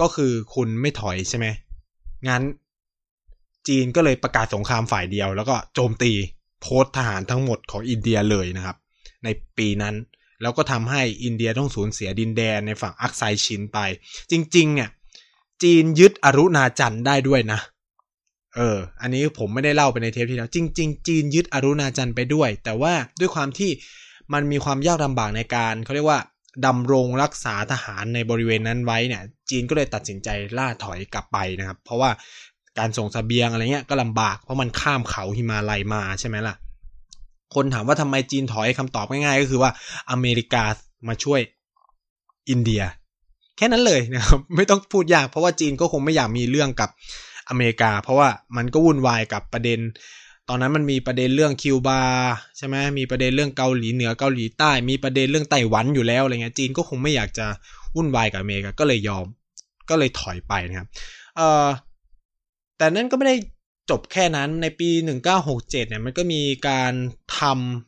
[0.00, 1.46] ก็คือคุณไม่ถอยใช่ไหม
[2.28, 2.42] งั้น
[3.68, 6.12] จีนก็เลยประกาศสงครามฝ่ายเดียว แล้วก็โจมตี
[6.62, 8.76] โพสต์ทหารทั้งหมดของอินเดียเลยนะครับ
[9.24, 9.28] ใน
[9.58, 9.94] ปีนั้น
[10.42, 13.78] แล้วก็ทำให้อินเดียต้องสูญเสียดินแดนในฝั่งอักไซชินไป
[14.30, 14.90] จริง ๆ เนี่ย
[15.62, 17.60] จีนยึดอรุณาจันได้ด้วยนะ
[18.58, 23.70] เออ อันนี้ผมไม่ได้เล่าไปในเทปที่แล้ว จริง ๆ จีนยึดอรุณาจันไปด้วย แต่ว่าด้วยความที่
[24.32, 26.20] มันมีความยากลำบากในการเขาเรียกว่า
[26.66, 32.10] ดำรงรักษาทหารในบริเวณนั้นไว้เนี่ย จีนก็เลยตัดสินใจล่าถอยกลับไปนะครับ เพราะว่า
[32.78, 36.54] การส่งสเสบียงอะไรเงี้ยก็ลำบากเพราะมันข้ามเขาหิมาลัยมาใช่ไหมล่ะ
[37.54, 39.70] คนถามว่าทำไมจีนถอยคำตอบง่ายๆ ก็คือว่า
[40.10, 40.64] อเมริกา
[41.08, 41.40] มาช่วย
[42.50, 42.82] อินเดีย
[43.56, 46.90] แค่นั้นเลยนะครับ ไม่ต้องพูดยากเพราะว่าจีนก็คงไม่อยากมีเรื่องกับ
[47.50, 49.80] อเมริกา เพราะว่ามันก็วุ่นวายกับประเด็น
[50.48, 52.02] ตอนนั้นมันมีประเด็นเรื่องคิวบา
[52.56, 57.46] ใช่ไหมมีประเด็นเรื่องเกาหลีเหนือเกาหลีใต้ มีประเด็นเรื่องไต้หวันอยู่แล้วอะไรเงี้ยจีนก็คงไม่อยากจะ
[57.94, 59.26] วุ่นวายกับอเมริกาก็เลยยอม
[59.90, 60.88] ก็เลยถอยไปนะครับ
[61.36, 61.66] เอ่อ
[62.78, 63.36] แต่นั่นก็ไม่ได้
[63.90, 64.90] จบแค่นั้นในปี
[65.34, 66.92] 1967เนี่ยมันก็มีการ
[67.38, 67.87] ทำ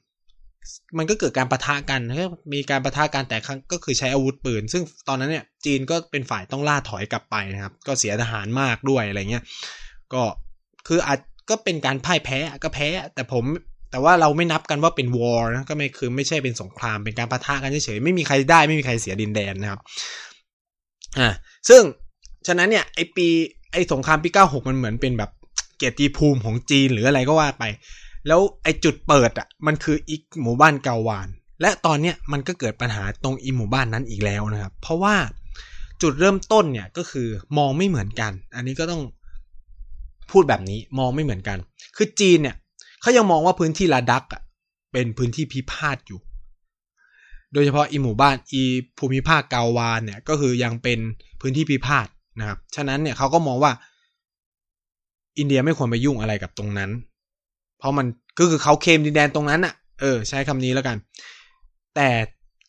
[0.98, 2.00] มันก็เกิดการประทะกัน
[2.52, 9.44] มีการประทะกันแต่ครั้งก็คือใช้อาวุธปืน ซึ่งตอนนั้นเนี่ยจีนก็เป็นฝ่ายต้องล่าถอยกลับไปนะครับ ก็เสียทหารมากด้วยอะไรเงี้ย
[10.12, 10.22] ก็
[10.88, 11.18] คืออาจ
[11.50, 13.44] ก็เป็นการพ่ายแพ้ก็แพ้ แต่ผม
[13.90, 19.80] แต่ว่าเราไม่นับกันว่าเป็นวอร์นะก็ไม่คือไม่ใช่เป็นสงครามเป็นการปะทะกันเฉยๆไม่มีใครได้ไม่มีใครเสียดินแดนนะครับ
[21.18, 21.30] อ่า
[21.68, 21.82] ซึ่ง
[22.46, 23.26] ฉะนั้นเนี่ยไอปี
[23.72, 25.30] ไอสงครามปี 96 มันเหมือนเป็นแบบ
[25.76, 27.64] เกียรติภูมิของจีนหรืออะไรก็ว่าไป
[28.26, 31.28] แล้วไอจุดเปิดอะมันคืออีกหมู่บ้านเกาวาน
[31.62, 35.16] และตอนเนี้ยมันก็เกิดปัญหาตรงอีหมู่บ้านนั้นอีกแล้วนะครับ เพราะว่า
[36.02, 37.28] จุดเริ่มต้นเนี่ยก็คือ
[37.58, 39.02] มองไม่เหมือนกัน อันนี้ก็ต้อง
[40.30, 41.58] พูดแบบนี้มองไม่เหมือนกัน
[41.96, 42.56] คือจีนเนี่ย
[43.00, 44.42] เขายังมองว่าพื้นที่ลาดักอะ
[44.92, 46.20] เป็นพื้นที่พิพาทอยู่
[47.52, 48.62] โดยเฉพาะอีหมู่บ้านอี
[48.98, 50.98] ภูมิภาคกาวานเนี่ยก็คือยังเป็น
[51.40, 52.06] พื้นที่พิพาท
[52.40, 53.72] นะครับ ฉะนั้นเนี่ยเขาก็มองว่า
[55.38, 56.90] อินเดียไม่ควรไปยุ่งอะไรกับตรงนั้น
[57.80, 58.06] เพราะมัน
[58.38, 60.96] ก็คือเขาเคมดินแดนตรงนั้นอะ เออ ใช้คำนี้แล้วกัน
[61.96, 62.08] แต่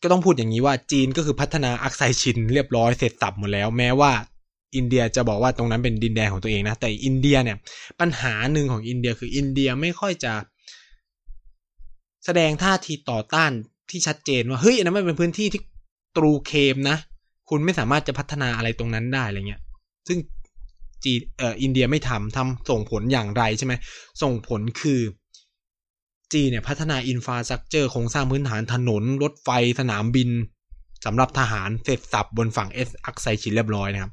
[0.02, 4.12] ก็ต้องพูดอย่างนี้ว่าจีนก็คือพัฒนาอักไซชินเรียบร้อยเสร็จสับหมดแล้ว แม้ว่า
[4.76, 7.58] อินเดียจะบอกว่าตรงนั้นเป็นดินแดนของตัวเองนะ แต่อินเดียเนี่ย
[8.00, 10.34] ปัญหาหนึ่งของอินเดียคืออินเดียไม่ค่อยจะ
[12.26, 13.52] แสดงท่าทีต่อต้าน
[13.89, 15.62] ที่ชัดเจนว่าเฮ้ยอันนั้นมันเป็นพื้นที่ที่
[16.17, 16.97] ตรูเคมนะ
[17.50, 19.62] คุณไม่สามารถจะพัฒนาอะไรตรงนั้นได้อะไรเงี้ย
[20.08, 20.17] ซึ่ง
[21.03, 23.73] จีเอ่ออินเดียไม่ทำทำส่งผลอย่างไรใช่ไหม
[24.21, 25.01] ส่งผลคือ
[26.33, 30.29] จีนเนี่ยพัฒนา infrastructure โครงสร้างพื้นฐานถนน รถไฟสนามบิน
[31.05, 34.11] สำหรับทหารเสร็จสรรพบนฝั่งเอ่ออักไซชินเรียบร้อยนะครับ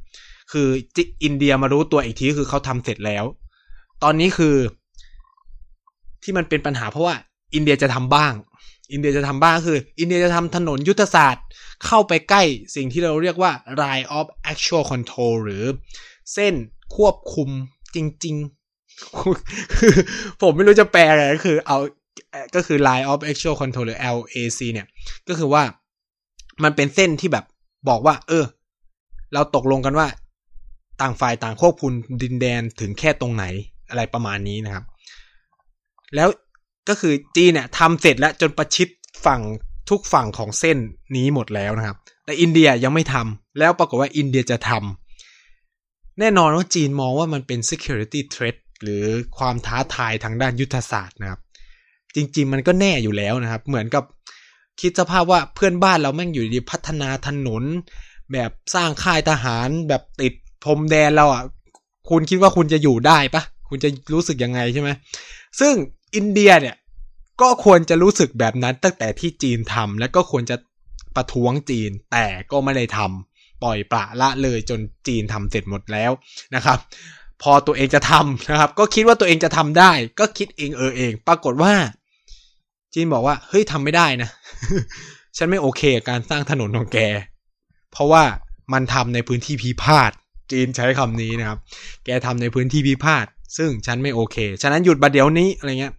[0.52, 0.68] คือ
[1.24, 3.24] อินเดียมารู้ตัวอีกทีคือเขาทำเสร็จแล้ว
[4.02, 4.56] ตอนนี้คือ
[6.22, 7.14] ที่มันเป็นปัญหาเพราะว่า
[7.54, 8.32] อินเดียจะทำบ้าง
[8.92, 11.44] อินเดียจะทำบ้างคือ อินเดียจะทำถนนยุทธศาสตร์
[11.86, 12.42] เข้าไปใกล้
[12.74, 15.64] สิ่งที่เราเรียกว่า line of actual control หรือ
[16.34, 16.54] เส้น
[16.96, 17.48] ควบคุม
[17.94, 18.58] จริงๆ
[20.42, 21.78] ผมไม่รู้จะแปลอะไรก็คือเอา
[22.54, 24.86] ก็คือ line of actual control หรือ LAC เนี่ย
[25.28, 25.62] ก็คือว่า
[26.62, 27.44] มันเป็นเส้นที่แบบ
[27.88, 28.44] บอกว่า เออ
[29.32, 30.06] เราตกลงกันว่า
[31.00, 33.44] ต่างฝ่ายต่างควบคุมดินแดนถึงแค่ตรงไหน
[33.90, 34.84] อะไรประมาณนี้นะครับ
[36.14, 36.28] แล้ว
[36.88, 38.88] ก็คือจีนเนี่ยทำเสร็จแล้วจนประชิด
[39.26, 39.40] ฝั่ง
[39.90, 40.78] ทุกฝั่งของเส้น
[41.16, 44.80] นี้หมดแล้วนะครับ แต่อินเดียยังไม่ทำแล้วปรากฏว่าอินเดียจะทำ
[46.20, 49.04] แน่นอนว่าจีนมองว่ามันเป็น security threat หรือ
[49.38, 51.40] ความท้าทายทางด้านยุทธศาสตร์นะครับ
[52.14, 54.04] จริง ๆ มันก็แน่อยู่แล้วนะครับ เหมือนกับ
[54.80, 57.62] คิดสภาพว่าเพื่อนบ้านเราแม่งอยู่ดีพัฒนาถนน
[58.32, 61.42] แบบสร้างค่ายทหารแบบติดพรมแดนเราอะ
[62.10, 64.90] คุณคิดว่าคุณจะอยู่ได้ปะคุณจะรู้สึกยังไงใช่ไหม
[65.60, 65.74] ซึ่ง
[66.14, 66.76] อินเดียเนี่ย
[67.40, 70.56] ก็ควรจะรู้สึกแบบนั้นตั้งแต่ที่จีนทำและก็ควรจะ
[71.16, 73.27] ประท้วงจีนแต่ก็ไม่ได้ทำ
[73.62, 76.10] ปล่อยปละละเลยจนจีนทำเสร็จหมดแล้ว
[76.54, 76.78] นะครับ
[77.42, 81.72] พอตัวเองจะทำนะครับ ก็คิดว่าตัวเองจะทำได้ ก็คิดเองเออเอง ปรากฏว่า
[82.94, 84.30] จีนบอกว่าเฮ้ยทำไม่ได้นะ
[85.36, 86.98] ฉันไม่โอเคกับการสร้างถนนของแก
[87.92, 88.24] เพราะว่า
[88.72, 90.10] มันทำในพื้นที่พิพาท
[90.52, 91.58] จีนใช้คำนี้นะครับ
[92.04, 95.92] แกทำในพื้นที่พิพาทซึ่งฉันไม่โอเค ฉะนั้นหยุดบัดเดี๋ยวนี้อะไรเงี้ย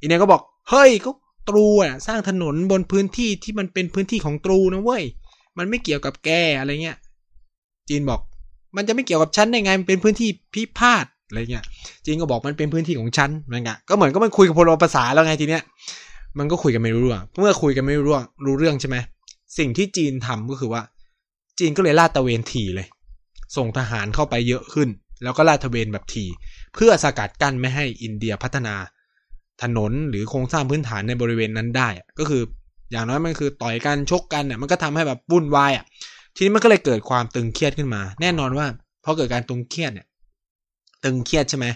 [0.00, 1.10] อีเนียก็บอก เฮ้ยก็
[1.48, 5.02] ตรูอะสร้างถนนบนพื้นที่ที่มันเป็นพื้นที่ของตรูนะเว้ย
[5.58, 6.98] มันไม่เกี่ยวกับแกอะไรเงี้ย
[7.88, 8.20] จีนบอก
[8.76, 11.64] มันจะไม่เกี่ยวกับฉันได้ไงมันเป็นพื้นที่พิพาทอะไรเงี้ย
[12.04, 15.62] จีนก็บอกมันเป็นพื้นที่ของฉันมันไงก็เหมือนก็มันคุยกับพลภาษาแล้วไงทีเนี้ย
[16.38, 18.96] มันก็คุยกันไม่รู้เรื่องเมื่อคุยกันไม่รู้เรื่องรู้เรื่องใช่ไหม
[19.58, 20.82] สิ่งที่จีนทำก็คือว่า
[21.58, 22.86] จีนก็เลยลาดตะเวนถี่เลย
[23.56, 24.88] ส่งทหารเข้าไปเยอะขึ้น
[25.22, 26.28] แล้วก็ลาดตะเวนแบบถี่
[26.74, 28.74] เพื่อสกัดกั้นไม่ให้อินเดียพัฒนา
[29.62, 32.42] ถนนหรือโครงสร้างพื้นฐานในบริเวณนั้นได้ ก็คือ
[32.90, 35.84] อย่างน้อยมันคือต่อยกันชกกันเนี่ยมันก็ทำให้แบบวุ่นวายอะ
[36.34, 38.66] ทีนี้มันก็เลยเกิดความตึงเครียดขึ้นมา แน่นอนว่า
[39.04, 40.06] พอเกิดการตึงเครียดเนี่ย
[41.04, 41.66] ตึงเครียดใช่ไหม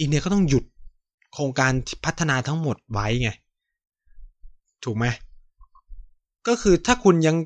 [0.00, 0.64] อินเดียก็ต้องหยุด
[1.34, 1.72] โครงการ
[2.04, 3.30] พัฒนาทั้งหมดไว้ไง
[4.84, 5.06] ถูกไหม
[6.48, 7.36] ก็คือถ้าคุณยัง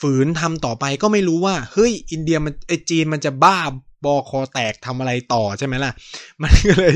[0.00, 3.58] ฝืนทำต่อไปก็ไม่รู้ว่า เฮ้ย อินเดียมันไอจีนมันจะบ้า
[4.04, 5.92] บอคอแตกทำอะไรต่อใช่ไหมล่ะ
[6.42, 6.94] มันก็เลย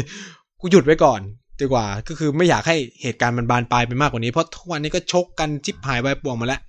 [0.60, 1.20] กูหยุดไว้ก่อน
[1.60, 6.60] ดีกว่าก็คือไม่อยากให้เหตุการณ์มันบานปลายไปมากกว่านี้เพราะทุกวันนี้ก็ชกกันชิบหายไปป่วงมาแล้ว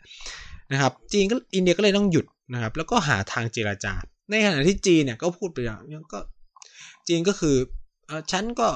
[0.72, 3.94] นะครับ จีนก็อินเดียก็เลยต้องหยุดนะครับ แล้วก็หาทางเจราจา
[4.30, 6.20] ในขณะที่จีนเนี่ยก็พูดไปอย่างก็
[7.08, 7.56] จีนก็คือ
[8.10, 8.70] อฉันก็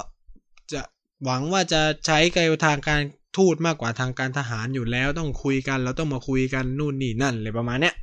[0.74, 0.82] จะ
[1.24, 3.02] หวังว่าจะใช้การทางการ
[3.38, 7.96] ทูตมากกว่าทางการทหารอยู่แล้วต้องคุยกันเราต้องมาคุยกันนู่นนี่นั่นเลยประมาณเนี้ย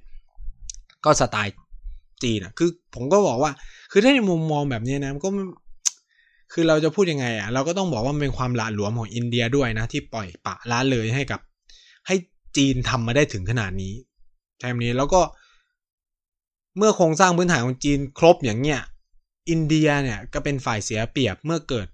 [1.05, 1.55] ก็สไตล์
[2.23, 3.53] จีนอะคือผมก็บอกว่า
[3.91, 5.31] คือถ้าในมุมมองแบบนี้นะมันก็
[6.55, 11.41] คือเราจะพูดยังไงอะเราก็ต้องบอกว่ามันเป็นความหละหลวมของอินเดียด้วยนะ ที่ปล่อยปะละเลยให้กับ
[12.07, 12.17] ให้
[12.57, 13.95] จีนทำมาได้ถึงขนาดนี้
[14.59, 15.21] แทมนี้แล้วก็
[16.77, 18.81] เมื่อโครงสร้างพื้นฐานของจีนครบอย่างเนี้ย
[19.51, 21.89] อินเดียเนี่ยก็เป็นฝ่ายเสียเปรียบเมื่อเกิด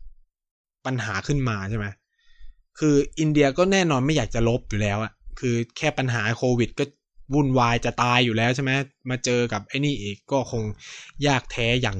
[0.86, 1.86] ปัญหาขึ้นมาใช่ไหม
[2.78, 6.84] คืออินเดียก็แน่นอนไม่อยากจะลบอยู่แล้วอะคือแค่ปัญหาโควิดก็
[7.34, 8.70] วุ่นวายจะตายอยู่แล้วใช่ไหม
[9.10, 10.62] มาเจอกับไอ้นี่อีกก็คง
[11.26, 11.98] ยากแท้อย่าง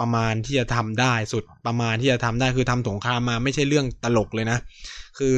[0.00, 4.58] ประมาณที่จะทำได้สุดประมาณที่จะทำได้คือทำสงครามมาไม่ใช่เรื่องตลกเลยนะ
[5.18, 5.34] คือ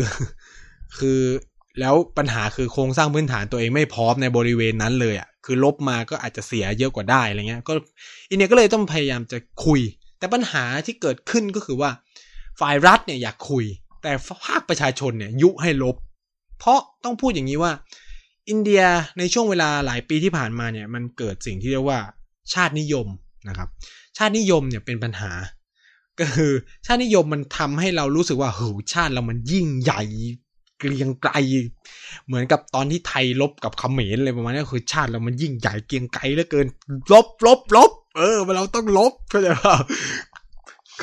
[0.99, 1.21] คือ
[1.81, 7.73] แล้วปัญหาคือโครงสร้างพื้นฐานตัวเองไม่พร้อมในบริเวณนั้นเลยอะ่ะคือลบมาก็อาจจะเสียเยอะกว่าได้อะไรเงี้ยก็
[8.31, 9.81] อินเดียก็เลยต้องพยายามจะคุย
[10.19, 11.90] แต่ปัญหาที่เกิดขึ้นก็คือว่า
[12.61, 13.64] ฝ่ายรัฐเนี่ยอยากคุย
[14.03, 14.12] แต่
[14.47, 15.97] ภาคประชาชนเนี่ยยุให้ลบ
[16.59, 17.73] เพราะต้องพูดอย่างนี้ว่า
[18.49, 18.83] อินเดีย
[19.19, 22.01] ในช่วงเวลาหลายปีที่ผ่านมาเนี่ยมันเกิดสิ่งที่เรียกว่า
[22.55, 23.07] ชาตินิยม
[23.48, 23.68] นะครับ
[24.16, 25.32] ชาตินิยมเนี่ยเป็นปัญหา
[26.20, 26.52] ก็คือ
[26.87, 30.02] ชาตินิยมมันทำให้เรารู้สึกว่าเฮ้ชาติเรามันยิ่งใหญ่
[30.78, 31.35] เกรียงไกล
[32.26, 36.66] เหมือนกับตอนที่ไทยลบกับเขมรเลยประมาณนี้คือชาติเรามันยิ่งใหญ่เกรียงไกลเหลือเกิน
[37.12, 39.76] ลบลบลบเออเราต้องลบเข้าใจป่า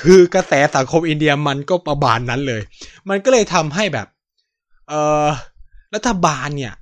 [0.01, 2.61] คือกระแสสังคมอินเดียมันก็ประบานนั้นเลย
[3.09, 4.07] มันก็เลยทำให้แบบ
[4.87, 4.93] เอ
[5.25, 5.27] อ
[5.95, 6.73] รัฐบาลเนี่ย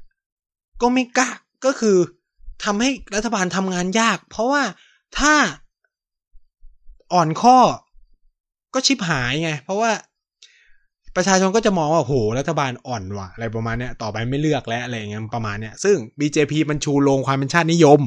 [0.82, 1.30] ก็ไม่กล้า
[1.66, 1.98] ก็คือ
[2.64, 4.64] ทำให้รัฐบาลทำงานยาก เพราะว่า
[5.18, 5.36] ถ้า
[7.14, 7.58] อ่อนข้อ
[8.74, 9.92] ก็ชิบหายไง เพราะว่า
[11.16, 18.02] ประชาชนก็จะมองว่าโหรัฐบาลอ่อนว่ะ อะไรประมาณเนี้ยต่อไปไม่เลือกแล้วอะไรอย่างเงี้ยประมาณเนี้ยซึ่ง BJP มันชูโรงความเป็นชาตินิยม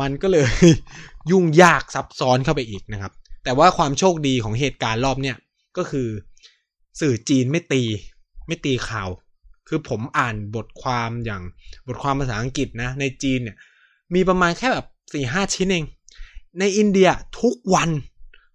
[0.00, 0.48] มันก็เลย
[1.30, 3.12] ยุ่งยากซับซ้อนเข้าไปอีกนะครับ
[3.44, 5.36] แต่ว่าความโชคดีของเหตุการณ์รอบเนี้ย
[5.76, 6.08] ก็คือ
[7.00, 7.82] สื่อจีนไม่ตี
[8.46, 9.08] ไม่ตีข่าว
[9.68, 11.42] คือผมอ่านบทความอย่าง
[11.86, 13.56] บทความภาษาอังกฤษนะ ในจีนเนี่ย
[14.14, 15.84] มีประมาณแค่แบบสี่ห้าชิ้นเอง
[16.58, 17.08] ในอินเดีย
[17.40, 17.90] ทุกวัน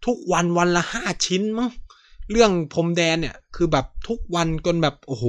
[0.06, 1.72] ทุกวันวันละห้าชิ้นมั้ง
[2.32, 5.26] เรื่องพรมแดนเนี่ย คือแบบทุกวันจนแบบโอ้โห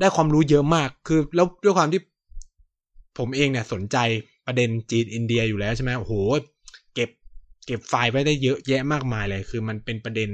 [0.00, 2.00] ได้ความรู้เยอะมากคือแล้วด้วยความที่
[3.18, 3.96] ผมเองเนี่ยสนใจ
[4.46, 6.14] ประเด็นจีนอินเดียอยู่แล้วใช่ไหมโอ้โห
[6.94, 7.10] เก็บ
[7.66, 10.30] เก็บไฟล์ไว้ได้เยอะแยะมากมายเลย คือมันเป็นประเด็น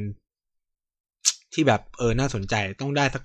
[1.53, 3.23] ที่แบบเออน่าสนใจต้องได้สัก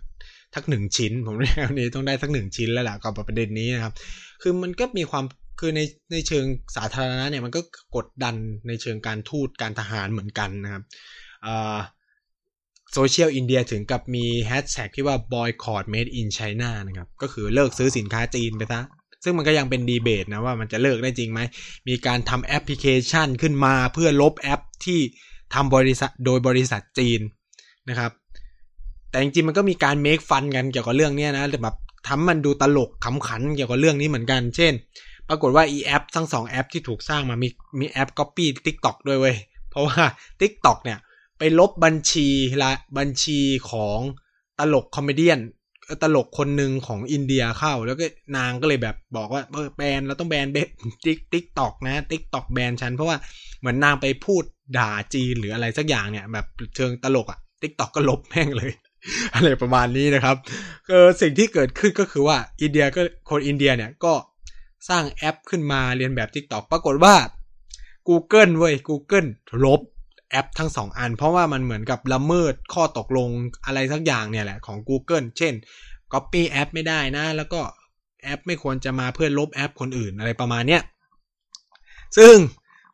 [0.56, 3.94] ทักหนึ่งชิ้น ผมเรียกนี้ต้องได้สักหนึ่งชิ้นแล้วล่ะกับประเด็นนี้นะครับ
[4.42, 5.26] คือมันก็มีความ
[5.60, 5.80] คือใน
[6.12, 7.62] ในเชิงสาธารณะเนี่ยมันก็
[7.96, 8.36] กดดัน
[8.68, 10.84] ในเชิงการทูตการทหารเหมือนกันนะครับ
[12.94, 18.82] โซเชียลอินเดียถึงกับมีแฮชแท็กที่ว่า boycott made in China นะครับ ก็คือเลิกซื้อสินค้าจีนไปซะ
[19.24, 21.40] ซึ่งมันก็ยังเป็นดีเบตนะว่ามันจะเลิกได้จริงไหม
[21.88, 25.00] มีการทำแอปพลิเคชันขึ้นมาเพื่อลบแอปที่
[25.54, 27.22] ทำบริษัทโดยบริษัทจีน
[27.90, 28.12] นะครับ
[29.10, 31.76] แต่จริงๆมันก็มีการ make fun กันเกี่ยวกับเรื่องนี้นะแต่แบบ
[32.08, 34.74] ทำมันดูตลกขำขันเกี่ยวกับเรื่องนี้เหมือนกัน เช่น
[35.30, 39.36] ปรากฏว่าอีแอปทั้งสองแอปที่ถูกสร้างมามีมีแอป Copy TikTok ด้วยเว้ย
[39.70, 40.04] เพราะว่า
[40.42, 41.00] TikTok เนี่ย
[41.38, 42.28] ไปลบบัญชี
[42.64, 43.40] ละบัญชี
[43.72, 44.00] ของ
[44.60, 45.30] ตลกคอมเมดี้
[46.04, 48.06] ตลกคนหนึ่งของอินเดียเข้า แล้วก็
[48.38, 49.44] นางก็เลยแบบบอกว่า
[49.78, 50.58] แบนเราต้องแบนแบน
[51.06, 53.18] ติ๊ก TikTok นะ TikTok แบนฉัน เพราะว่า
[53.60, 54.44] เหมือนนางไปพูด
[54.78, 58.72] ด่าจีนหรืออะไรสักอย่างเนี่ย แบบเชิงตลกอะ TikTok ก็ลบแม่งเลย
[59.36, 60.36] อะไรประมาณนี้นะครับ
[60.90, 64.14] เออสิ่งที่เกิดขึ้นก็คือว่าอินเดียก็คนอินเดียเนี่ยก็
[64.90, 67.16] สร้างแอปขึ้นมาเรียนแบบ TikTok ปรากฏว่า
[68.08, 69.28] Google เว้ย Google
[69.64, 69.82] ลบ
[70.32, 73.30] แอปทั้งสองอัน เพราะว่ามันเหมือนกับละเมิดข้อตกลง
[73.66, 75.54] อะไรสักอย่างเนี่ยแหละของ Google เช่น
[76.14, 77.62] Copy แอปไม่ได้นะ แล้วก็
[78.24, 80.82] แอปไม่ควรจะมาเพื่อลบแอปคนอื่นอะไรประมาณเนี้ย
[82.18, 82.36] ซึ่ง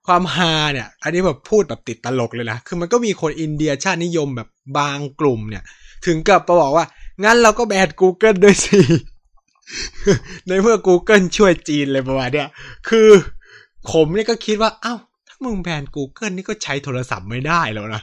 [0.07, 5.63] ความฮาเนี่ย อันนี้แบบพูดแบบติดตลกเลยนะ คือมันก็มีคนอินเดียชาตินิยมแบบบางกลุ่มเนี่ย
[6.05, 6.85] ถึงกับมาบอกว่า
[7.23, 8.79] งั้นเราก็แบน Google ด้วยสิ
[10.47, 12.49] ในเมื่อ Google ช่วยจีนเลยประมาณเนี้ย
[12.89, 13.09] คือ
[13.91, 14.95] ผมเนี่ยก็คิดว่า เอา้า
[15.43, 18.01] มึงแบน Google นี่ก็ใช้โทรศัพท์ไม่ได้แล้วนะ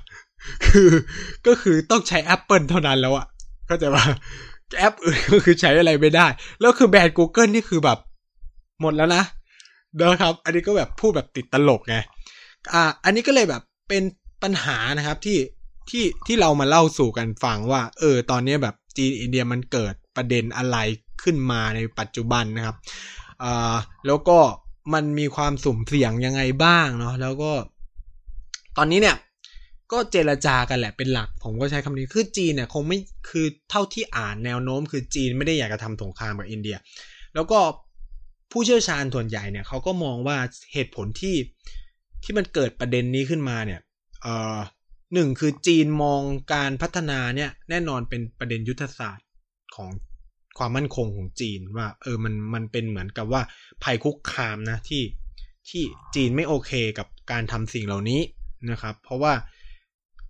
[0.64, 0.90] คือ
[1.46, 3.26] ก็คือต้องใช้ Apple เท่านั้นแล้วอะ
[3.68, 4.04] ก็จว่า
[4.78, 6.26] แอปอื่นก็คือใช้อะไรไม่ได้
[6.60, 7.98] แล้วคือแบน Google นี่คือแบบ
[8.80, 9.22] หมดแล้วนะ
[9.98, 11.96] นะครับ อันนี้ก็แบบพูดแบบติดตลกไง
[12.72, 14.02] อ่า อันนี้ก็เลยแบบเป็น
[14.42, 15.38] ปัญหานะครับที่
[15.90, 20.76] ที่ที่เรามาเล่าสู่กันฟังว่า เออ ตอนนี้แบบจีนอินเดียมันเกิดประเด็นอะไร
[21.22, 22.76] ขึ้นมาในปัจจุบันนะครับ
[24.06, 24.38] แล้วก็
[24.94, 27.52] มันมีความสุ่มเสี่ยงยังไงบ้างเนาะแล้วก็
[28.76, 29.16] ตอนนี้เนี่ย
[29.92, 32.98] ก็เจรจากันแหละเป็นหลัก ผมก็ใช้คำนี้คือจีนเนี่ยคงไม่
[33.30, 36.76] คือเท่าที่อ่านแนวโน้ม คือจีนไม่ได้อยากจะทำสงครามกับอินเดีย
[37.34, 37.58] แล้วก็
[38.52, 40.36] ผู้เชี่ยวชาญส่วนใหญ่เนี่ยเขาก็มองว่า
[40.72, 41.36] เหตุผลที่
[42.22, 43.80] ที่มันเกิดประเด็นนี้ขึ้นมาเนี่ย
[44.22, 44.58] เอ่อ
[45.14, 46.22] หนึ่งคือจีนมอง
[46.54, 49.26] การพัฒนาเนี่ยแน่นอนเป็นประเด็นยุทธศาสตร์
[49.76, 49.90] ของ
[50.60, 53.42] ความมั่นคงของจีนว่า เออมันมันเป็นเหมือนกับว่า
[53.82, 55.02] ภัยคุกคามนะที่
[55.68, 55.82] ที่
[56.14, 58.20] จีนไม่โอเคกับการทำสิ่งเหล่านี้
[58.70, 59.32] นะครับ เพราะว่า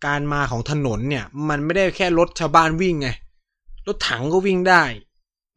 [0.07, 3.09] การมาของถนนเนี่ย มันไม่ได้แค่รถชาวบ้านวิ่งไง
[3.87, 4.85] รถถังก็วิ่งได้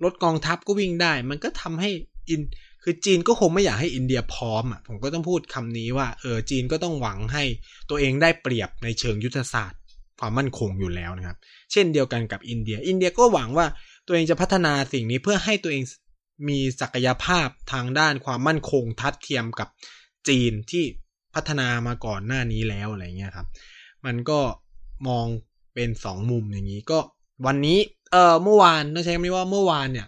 [0.04, 1.90] รถกองทัพก็วิ่งได้ มันก็ทำให้
[2.30, 2.42] อิน
[2.84, 7.44] คือจีนก็คงไม่อยากให้อินเดียพร้อมอะ ผมก็ต้องพูดคำนี้ว่า เออ จีนก็ต้องหวังให้
[7.90, 9.80] ตัวเองได้เปรียบในเชิงยุทธศาสตร์
[10.20, 11.38] ความมั่นคงอยู่แล้วนะครับ
[11.72, 13.66] เช่นเดียวกันกับอินเดีย อินเดียก็หวังว่า
[14.08, 15.84] ตัวเองจะพัฒนาสิ่งนี้เพื่อให้ตัวเอง
[16.50, 19.70] มีศักยภาพทางด้านความมั่นคงทัดเทียมกับ
[20.28, 20.84] จีนที่
[21.36, 23.48] พัฒนามาก่อนหน้านี้แล้วอะไรเงี้ยครับ
[24.06, 24.40] มันก็
[25.08, 25.28] มอง
[25.74, 27.00] เป็นสองมุมอย่างนี้ก็
[27.46, 27.80] วันนี้
[28.12, 30.08] เออเมื่อวานต้องใช้คำนี้ว่าเมื่อวานเนี่ย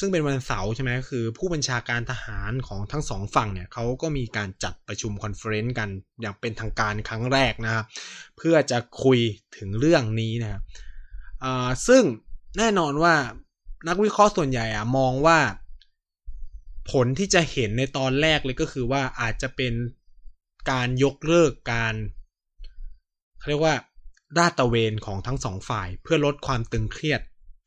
[0.00, 5.88] ซึ่งเป็นวันเสาร์ใช่ไหมคือ ผู้บัญชาการทหารของทั้งสองฝั่งเนี่ยเขาก็มีการจัดประชุม conference กัน
[6.20, 7.84] อย่างเป็นทางการครั้งแรกนะครับ
[8.36, 9.18] เพื่อจะคุย
[9.56, 10.62] ถึงเรื่องนี้นะครับ
[11.88, 12.02] ซึ่ง
[12.58, 13.14] แน่นอนว่า
[13.88, 15.38] นักวิเคราะห์ส่วนใหญ่อะมองว่า
[16.90, 19.74] ผลที่จะเห็นในตอนแรกเลยก็คือว่าอาจจะเป็น
[20.70, 21.94] การยกเลิกการ
[23.38, 23.76] เขาเรียกว่า
[24.38, 27.20] ราตะเวนของทั้งสองฝ่ายเพื่อลดความตึงเครียด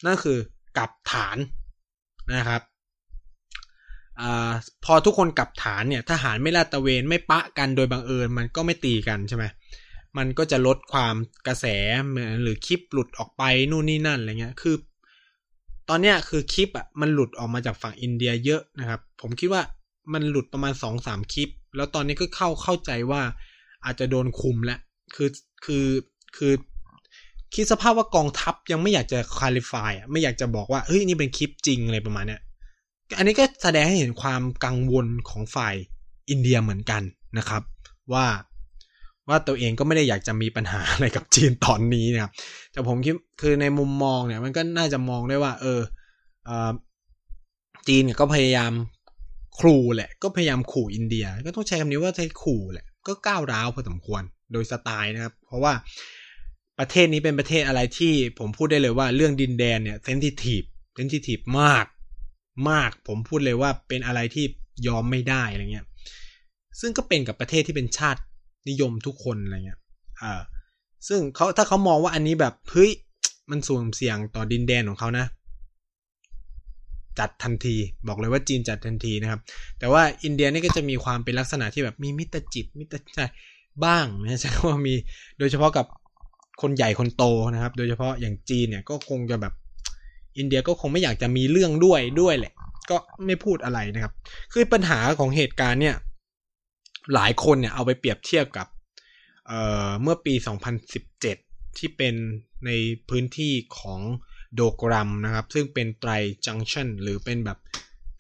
[0.06, 0.38] นั่นคือ
[0.78, 1.38] กลับฐาน
[2.36, 2.62] นะครับ
[4.22, 4.24] อ
[4.86, 9.46] พอทุกคนกลับฐานเนี่ยทหารไม่ลาตะเวนไม่ปะกันโดยบังเอิญมันก็ไม่ตีกันใช่ไหม
[10.18, 11.16] มันก็จะลดความ
[11.48, 11.66] กระแส
[12.42, 14.76] หรือคลิปหลุดออกไปนู่นนี่นั่นอะไรเงี้ยคือ
[15.90, 19.62] ตอนเนี้ยคือคลิปอะมันหลุดออกมาจากฝั่งอินเดียเยอะนะครับ ผมคิดว่า
[20.14, 23.22] มันหลุดประมาณสองสามคลิป แล้วตอนนี้ก็เข้าเข้าใจว่า
[23.86, 24.80] อาจจะโดนคุมแล้ว
[25.16, 25.30] คือ
[25.66, 25.86] คือ
[26.38, 26.54] คือ
[27.54, 32.42] คิดสภาพว่ากองทัพยังไม่อยากจะคาลิฟายอะไม่อยากจะบอกว่าเฮ้ยนี่เป็นคลิปจริงอะไรประมาณเนี้ย
[33.18, 35.76] อันนี้ก็แสดงให้เห็นความกังวลของฝ่าย
[36.30, 37.02] อินเดียเหมือนกัน
[37.38, 37.62] นะครับ
[38.14, 38.26] ว่า
[39.30, 42.32] ว่าตัวเองก็ไม่ได้อยากจะมีปัญหาอะไรกับจีนตอนนี้นะครับ
[42.72, 45.82] แต่ผมคิดคือในมุมมองเนี่ยมันก็น่าจะมองได้ว่าเออ
[47.88, 48.72] จีนก็พยายาม
[49.60, 55.74] ขู่แหละ ก็พยายามขู่อินเดีย ก็ต้องใช้คำนี้ว่าใช้ขู่แหละ ก็ก้าวร้าวพอสมควรโดยสไตล์นะครับ เพราะว่า
[56.80, 60.62] ประเทศนี้เป็นประเทศอะไรที่ผมพูดได้เลยว่าเรื่องดินแดนเนี่ย sensitive
[60.96, 61.86] sensitive มาก
[62.70, 64.46] มาก ผมพูดเลยว่าเป็นอะไรที่
[64.88, 65.86] ยอมไม่ได้อะไรเงี้ย
[66.80, 68.22] ซึ่งก็เป็นกับประเทศที่เป็นชาติ
[68.70, 69.80] นิยมทุกคนอะไรเงี้ย
[70.22, 70.34] อ่า
[71.08, 72.92] ซึ่งเขาถ้าเขามองว่าอันนี้แบบเฮ้ย
[73.52, 75.26] มันสูงเสี่ยงต่อดินแดนของเขานะ
[77.20, 77.76] จัดทันที
[78.08, 79.40] บอกเลยว่าจีนจัดทันทีนะครับ
[79.80, 83.20] แต่ว่าอินเดียนี่ก็จะมีความเป็นลักษณะที่แบบมีมิตรจิตมิตรใจ
[83.86, 84.96] บ้างนะใช่ว่ามี
[85.40, 85.86] โดยเฉพาะกับ
[86.62, 87.24] คนใหญ่คนโต
[87.54, 89.54] นะครับ โดยเฉพาะอย่างจีนเนี่ยก็คงจะแบบ
[90.38, 92.54] อินเดียก็คงไม่อยากจะมีเรื่องด้วยด้วยแหละ
[92.90, 94.14] ก็ไม่พูดอะไรนะครับ
[94.54, 95.96] คือปัญหาของเหตุการณ์เนี่ย
[97.14, 98.68] หลายคนเนี่ยเอาไปเปรียบเทียบกับ
[99.48, 100.34] เเมื่อปี
[101.06, 102.16] 2017 ที่เป็น
[102.66, 102.72] ใน
[103.10, 104.02] พื้นที่ของ
[104.56, 106.12] โดกรัมนะครับ ซึ่งเป็นไตร
[106.46, 107.58] จังชันหรือเป็นแบบ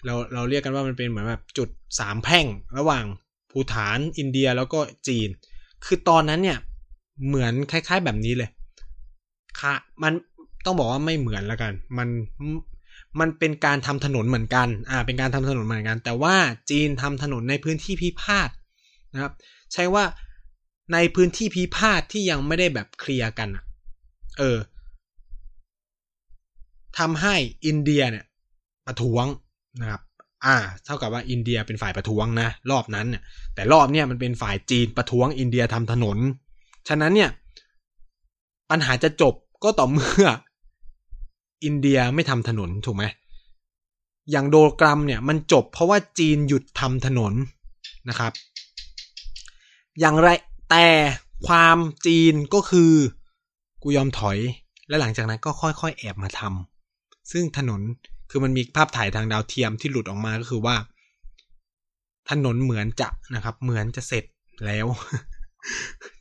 [0.06, 1.70] เราเราเรียกกันว่ามันเป็นเหมือนแบบจุด
[2.00, 2.46] สามแพ่ง
[2.78, 3.06] ระหว่าง
[3.52, 5.30] ภูฐานอินเดียแล้วก็จีน
[5.86, 6.60] คือตอนนั้นเนี่ย
[7.28, 8.50] เหมือนคล้าย ๆแบบนี้เลย
[9.60, 10.14] ค่ะมัน
[10.66, 12.08] ต้องบอกว่าไม่เหมือนแล้วกัน มัน
[13.20, 16.36] มันเป็นการทำถนนเหมือนกัน อ่า เป็นการทำถนนเหมือนกัน แต่ว่า
[16.70, 18.50] จีนทำถนนในพื้นที่พิพาท
[19.16, 19.34] นะครับ
[19.74, 20.04] ใช่ว่า
[20.94, 23.50] ในพื้นที่พิพาทที่ยังไม่ได้แบบเคลียร์กัน
[24.38, 24.58] เออ
[26.98, 28.26] ทำให้อินเดียเนี่ย
[28.88, 29.26] ประท้วง
[29.82, 30.02] นะครับ
[30.46, 33.24] อ่า เท่ากับว่าอินเดียเป็นฝ่ายประท้วงนะ รอบนั้นเนี่ย
[33.56, 36.18] แต่รอบเนี้ยมันเป็นฝ่ายจีนประท้วงอินเดียทำถนน
[36.88, 37.32] ฉะนั้นเนี่ย
[38.70, 40.28] ปัญหาจะจบก็ต่อเมื่อ
[41.66, 43.04] อินเดียไม่ทำถนนถูกไหม
[44.32, 47.34] อย่างโดกรัมเนี่ยมันจบเพราะว่าจีนหยุดทำถนน
[48.10, 48.32] นะครับ
[50.00, 50.30] อย่างไร
[50.70, 50.88] แต่
[51.48, 52.92] ความจีนก็คือ
[53.84, 54.38] กูยอมถอย
[54.88, 57.82] และหลังจากนั้นก็ค่อยๆ แอบมาทำซึ่งถนน
[58.30, 60.76] คือมันมีภาพถ่ายทางดาวเทียมที่หลุดออกมาก็คือว่า
[62.30, 64.24] ถนนเหมือนจะนะครับ เหมือนจะเสร็จ
[64.66, 64.86] แล้ว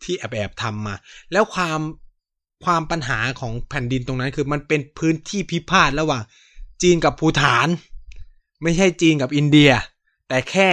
[0.02, 0.94] ที่แอบแอบทำมา
[1.32, 1.80] แล้วความ
[2.64, 6.22] ความปัญหาของแผ่นดินตรงนั้น คือมันเป็นพื้นที่พิพาทระหว่าง
[6.82, 7.68] จีนกับภูฐาน
[8.62, 9.70] ไม่ใช่จีนกับอินเดีย
[10.28, 10.68] แต่แค่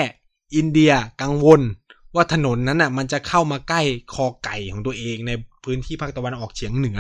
[0.56, 1.62] อินเดียกังวล
[2.16, 3.82] ว่าถนนนั้นน่ะ มันจะเข้ามาใกล้
[4.14, 5.32] คอไก่ของตัวเองใน
[5.64, 7.00] พื้นที่ภาคตะวันออกเฉียงเหนือ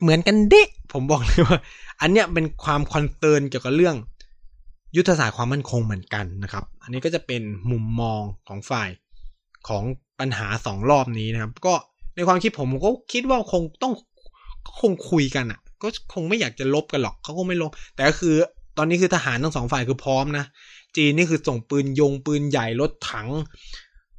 [0.00, 1.58] เหมือนกันเด็ผมบอกเลยว่า
[2.00, 3.96] อันเนี้ยเป็นความคอนเซิร์นเกี่ยวกับเรื่อง
[4.96, 8.88] ยุทธศาสตร์ความมั่นคงเหมือนกันนะครับ อันนี้ก็จะเป็นมุมมองของฝ่าย
[9.68, 9.82] ของ
[10.20, 11.74] ปัญหาสองรอบนี้นะครับ ก็
[12.16, 13.92] ในความคิดผมก็คิดว่าคงต้อง
[14.80, 18.34] คงคุยกันอะ ก็คงไม่อยากจะรบกันหรอกเขาคงไม่รบ แต่ก็คือ
[18.78, 20.44] ตอนนี้คือทหารทั้งสองฝ่ายคือพร้อมนะ
[20.96, 23.28] จีนนี่คือส่งปืนยงปืนใหญ่รถถัง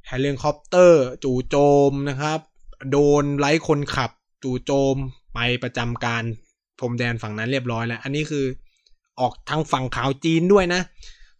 [0.06, 1.56] เฮลิคอปเตอร์ จู่โจ
[1.90, 2.40] มนะครับ
[2.90, 4.10] โดรนไร้คนขับ
[4.42, 4.96] จู่โจม
[5.34, 6.24] ไปประจำการ
[6.78, 8.44] พรมแดนฝั่งนั้นเรียบร้อยแล้ว อันนี้คือ
[9.20, 10.80] ออกทางฝั่งข่าวจีนด้วยนะ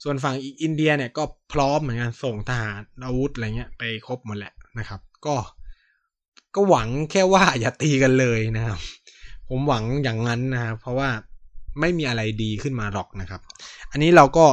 [0.02, 5.36] ส่วนฝั่งอินเดียเนี่ยก็พร้อมเหมือนกันส่งทหารอาวุธอะไรเงี้ยไปครบหมดแหละนะครับ ก็
[6.54, 8.78] ก็หวังแค่ว่าอย่าตีกันเลยนะครับ
[9.48, 11.08] ผมหวังอย่างนั้นนะครับเพราะว่า
[11.80, 13.40] ไม่มีอะไรดีขึ้นมาหรอกนะครับ
[13.90, 14.46] อันนี้เราก็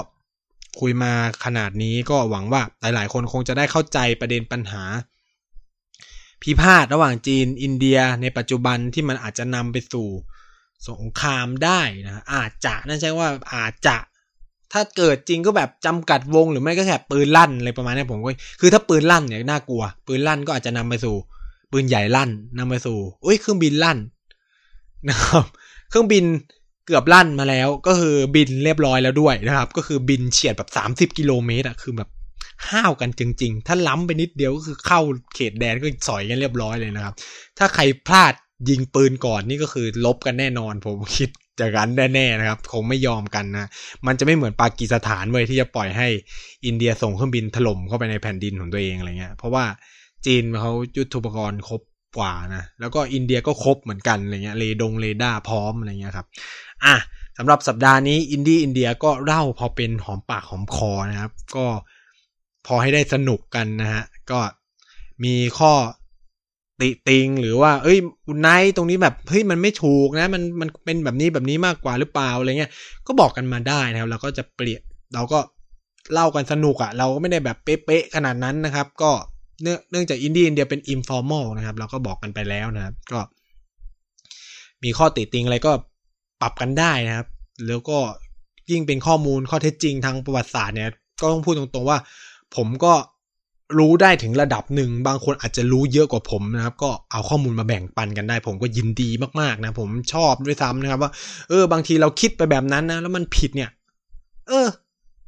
[0.80, 1.14] คุยมา
[1.46, 4.84] ขนาดนี้ก็หวังว่าหลาย ๆ คนคงจะได้เข้าใจประเด็นปัญหา
[6.42, 10.08] พิพาทระหว่างจีนอินเดียในปัจจุบันที่มันอาจจะนำไปสู่
[10.90, 13.98] สงครามได้นะอาจจะนั่นใช่ว่าอาจจะ
[14.74, 18.30] ถ้าเกิดจริงก็แบบจำกัดวงหรือไม่ก็แค่ปืนลั่นอะไรประมาณนี้ผมก็
[18.60, 21.16] คือถ้าปืนลั่นเนี่ยน่ากลัว ปืนลั่นก็อาจจะนำไปสู่
[21.72, 23.98] ปืนใหญ่ลั่นนำไปสู่อุ้ยเครื่องบินลั่น
[25.10, 25.46] นะครับ
[25.90, 26.24] เครื่องบิน
[26.86, 32.10] เกือบลั่นมาแล้ว ก็คือบินเรียบร้อยแล้วด้วยนะครับ ก็คือบินเฉียดแบบสามสิบกิโลเมตรอะคือแบบ
[32.72, 35.02] ห้าวกันจริง ๆ ถ้าล้ำไปนิดเดียวก็คือเข้า
[35.36, 37.14] เขตแดนก็สอยกันเรียบร้อยเลยนะครับ
[37.58, 38.34] ถ้าใครพลาด
[38.70, 41.30] ยิงปืนก่อนนี่ก็คือลบกันแน่นอน ผมคิด
[41.60, 43.70] จากกันแน่ๆนะครับ คงไม่ยอมกันนะ
[44.08, 46.08] มันจะไม่เหมือนปากีสถานเว้ยที่จะปล่อยให้
[46.66, 49.66] อินเดียส่งเครื่องบินถล่มเข้าไปในแผ่นดินของตัวเองอะไรเงี้ย เพราะว่า
[50.26, 51.82] จีนเขายุทโธปกรณ์ครบ
[52.18, 56.28] กว่านะ แล้วก็อินเดียก็ครบเหมือนกันอะไรเงี้ย เรดงเรดาร์พร้อมอะไรเงี้ยครับ
[56.86, 56.96] อะ
[57.38, 61.66] สำหรับสัปดาห์นี้อินดี้อินเดียก็เล่าพอเป็นหอมปากหอมคอนะครับ ก็
[62.66, 64.40] พอให้ได้สนุกกันนะฮะ ก็
[65.24, 65.74] มีข้อ
[66.82, 72.72] ติติงหรือว่า เอ้ยอันไหนตรงนี้แบบเฮ้ยมันไม่ถูกนะ มันมันเป็นแบบนี้แบบนี้มากกว่าหรือเปล่าอะไรเงี้ย
[73.08, 74.82] ก็บอกกันมาได้นะครับเราก็จะเปลี่ยน
[75.14, 75.40] เราก็
[76.14, 79.12] เล่ากันสนุกอะ่ะ เราก็ไม่ได้แบบเป๊ะๆขนาดนั้นนะครับ ก็
[79.62, 83.20] เนื่องเนื่องจากอินดี้อินเดียเป็น informal นะครับ เราก็บอกกันไปแล้วนะครับ ก็
[84.84, 85.72] มีข้อติติงอะไรก็
[86.42, 87.28] ปรับกันได้นะครับ
[87.68, 87.98] แล้วก็
[88.72, 90.90] ยิ่งเป็นข้อมูลข้อเท็จจริงทางประวัติศาสตร์เนี่ย
[91.22, 91.98] ก็ต้องพูดตรงๆว่า
[92.56, 92.94] ผมก็
[93.80, 99.10] รู้ได้ถึงระดับหนึ่ง บางคนอาจจะรู้เยอะกว่าผมนะครับ ก็เอาข้อมูลมาแบ่งปันกันได้ ผมก็ยินดี
[99.42, 101.12] มากๆนะ ผมชอบด้วยซ้ำนะครับ ว่า
[101.50, 103.70] เออ บางทีเราคิดไปแบบนั้นนะ แล้วมันผิดเนี่ย
[104.48, 104.68] เออ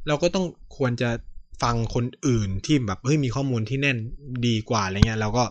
[0.07, 0.45] เราก็ต้อง
[0.77, 1.09] ควรจะ
[1.63, 3.97] ฟังคนอื่นที่แบบเฮ้ยมีข้อมูลที่แน่น
[4.47, 5.43] ดีกว่าอะไรเงี้ยเราก็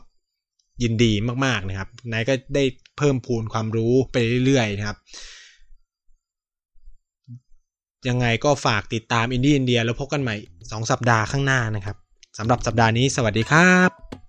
[0.82, 1.12] ยินดี
[1.44, 2.64] มากๆนะครับนายก็ได้
[2.98, 4.98] เพิ่มพูนความรู้ไปเรื่อยๆนะครับ
[8.08, 11.96] ยังไงก็ฝากติดตามอินดี้อินเดีย แล้วพบกันใหม่ 2 สัปดาห์ข้างหน้านะครับ
[12.38, 14.21] สำหรับสัปดาห์นี้สวัสดีครับ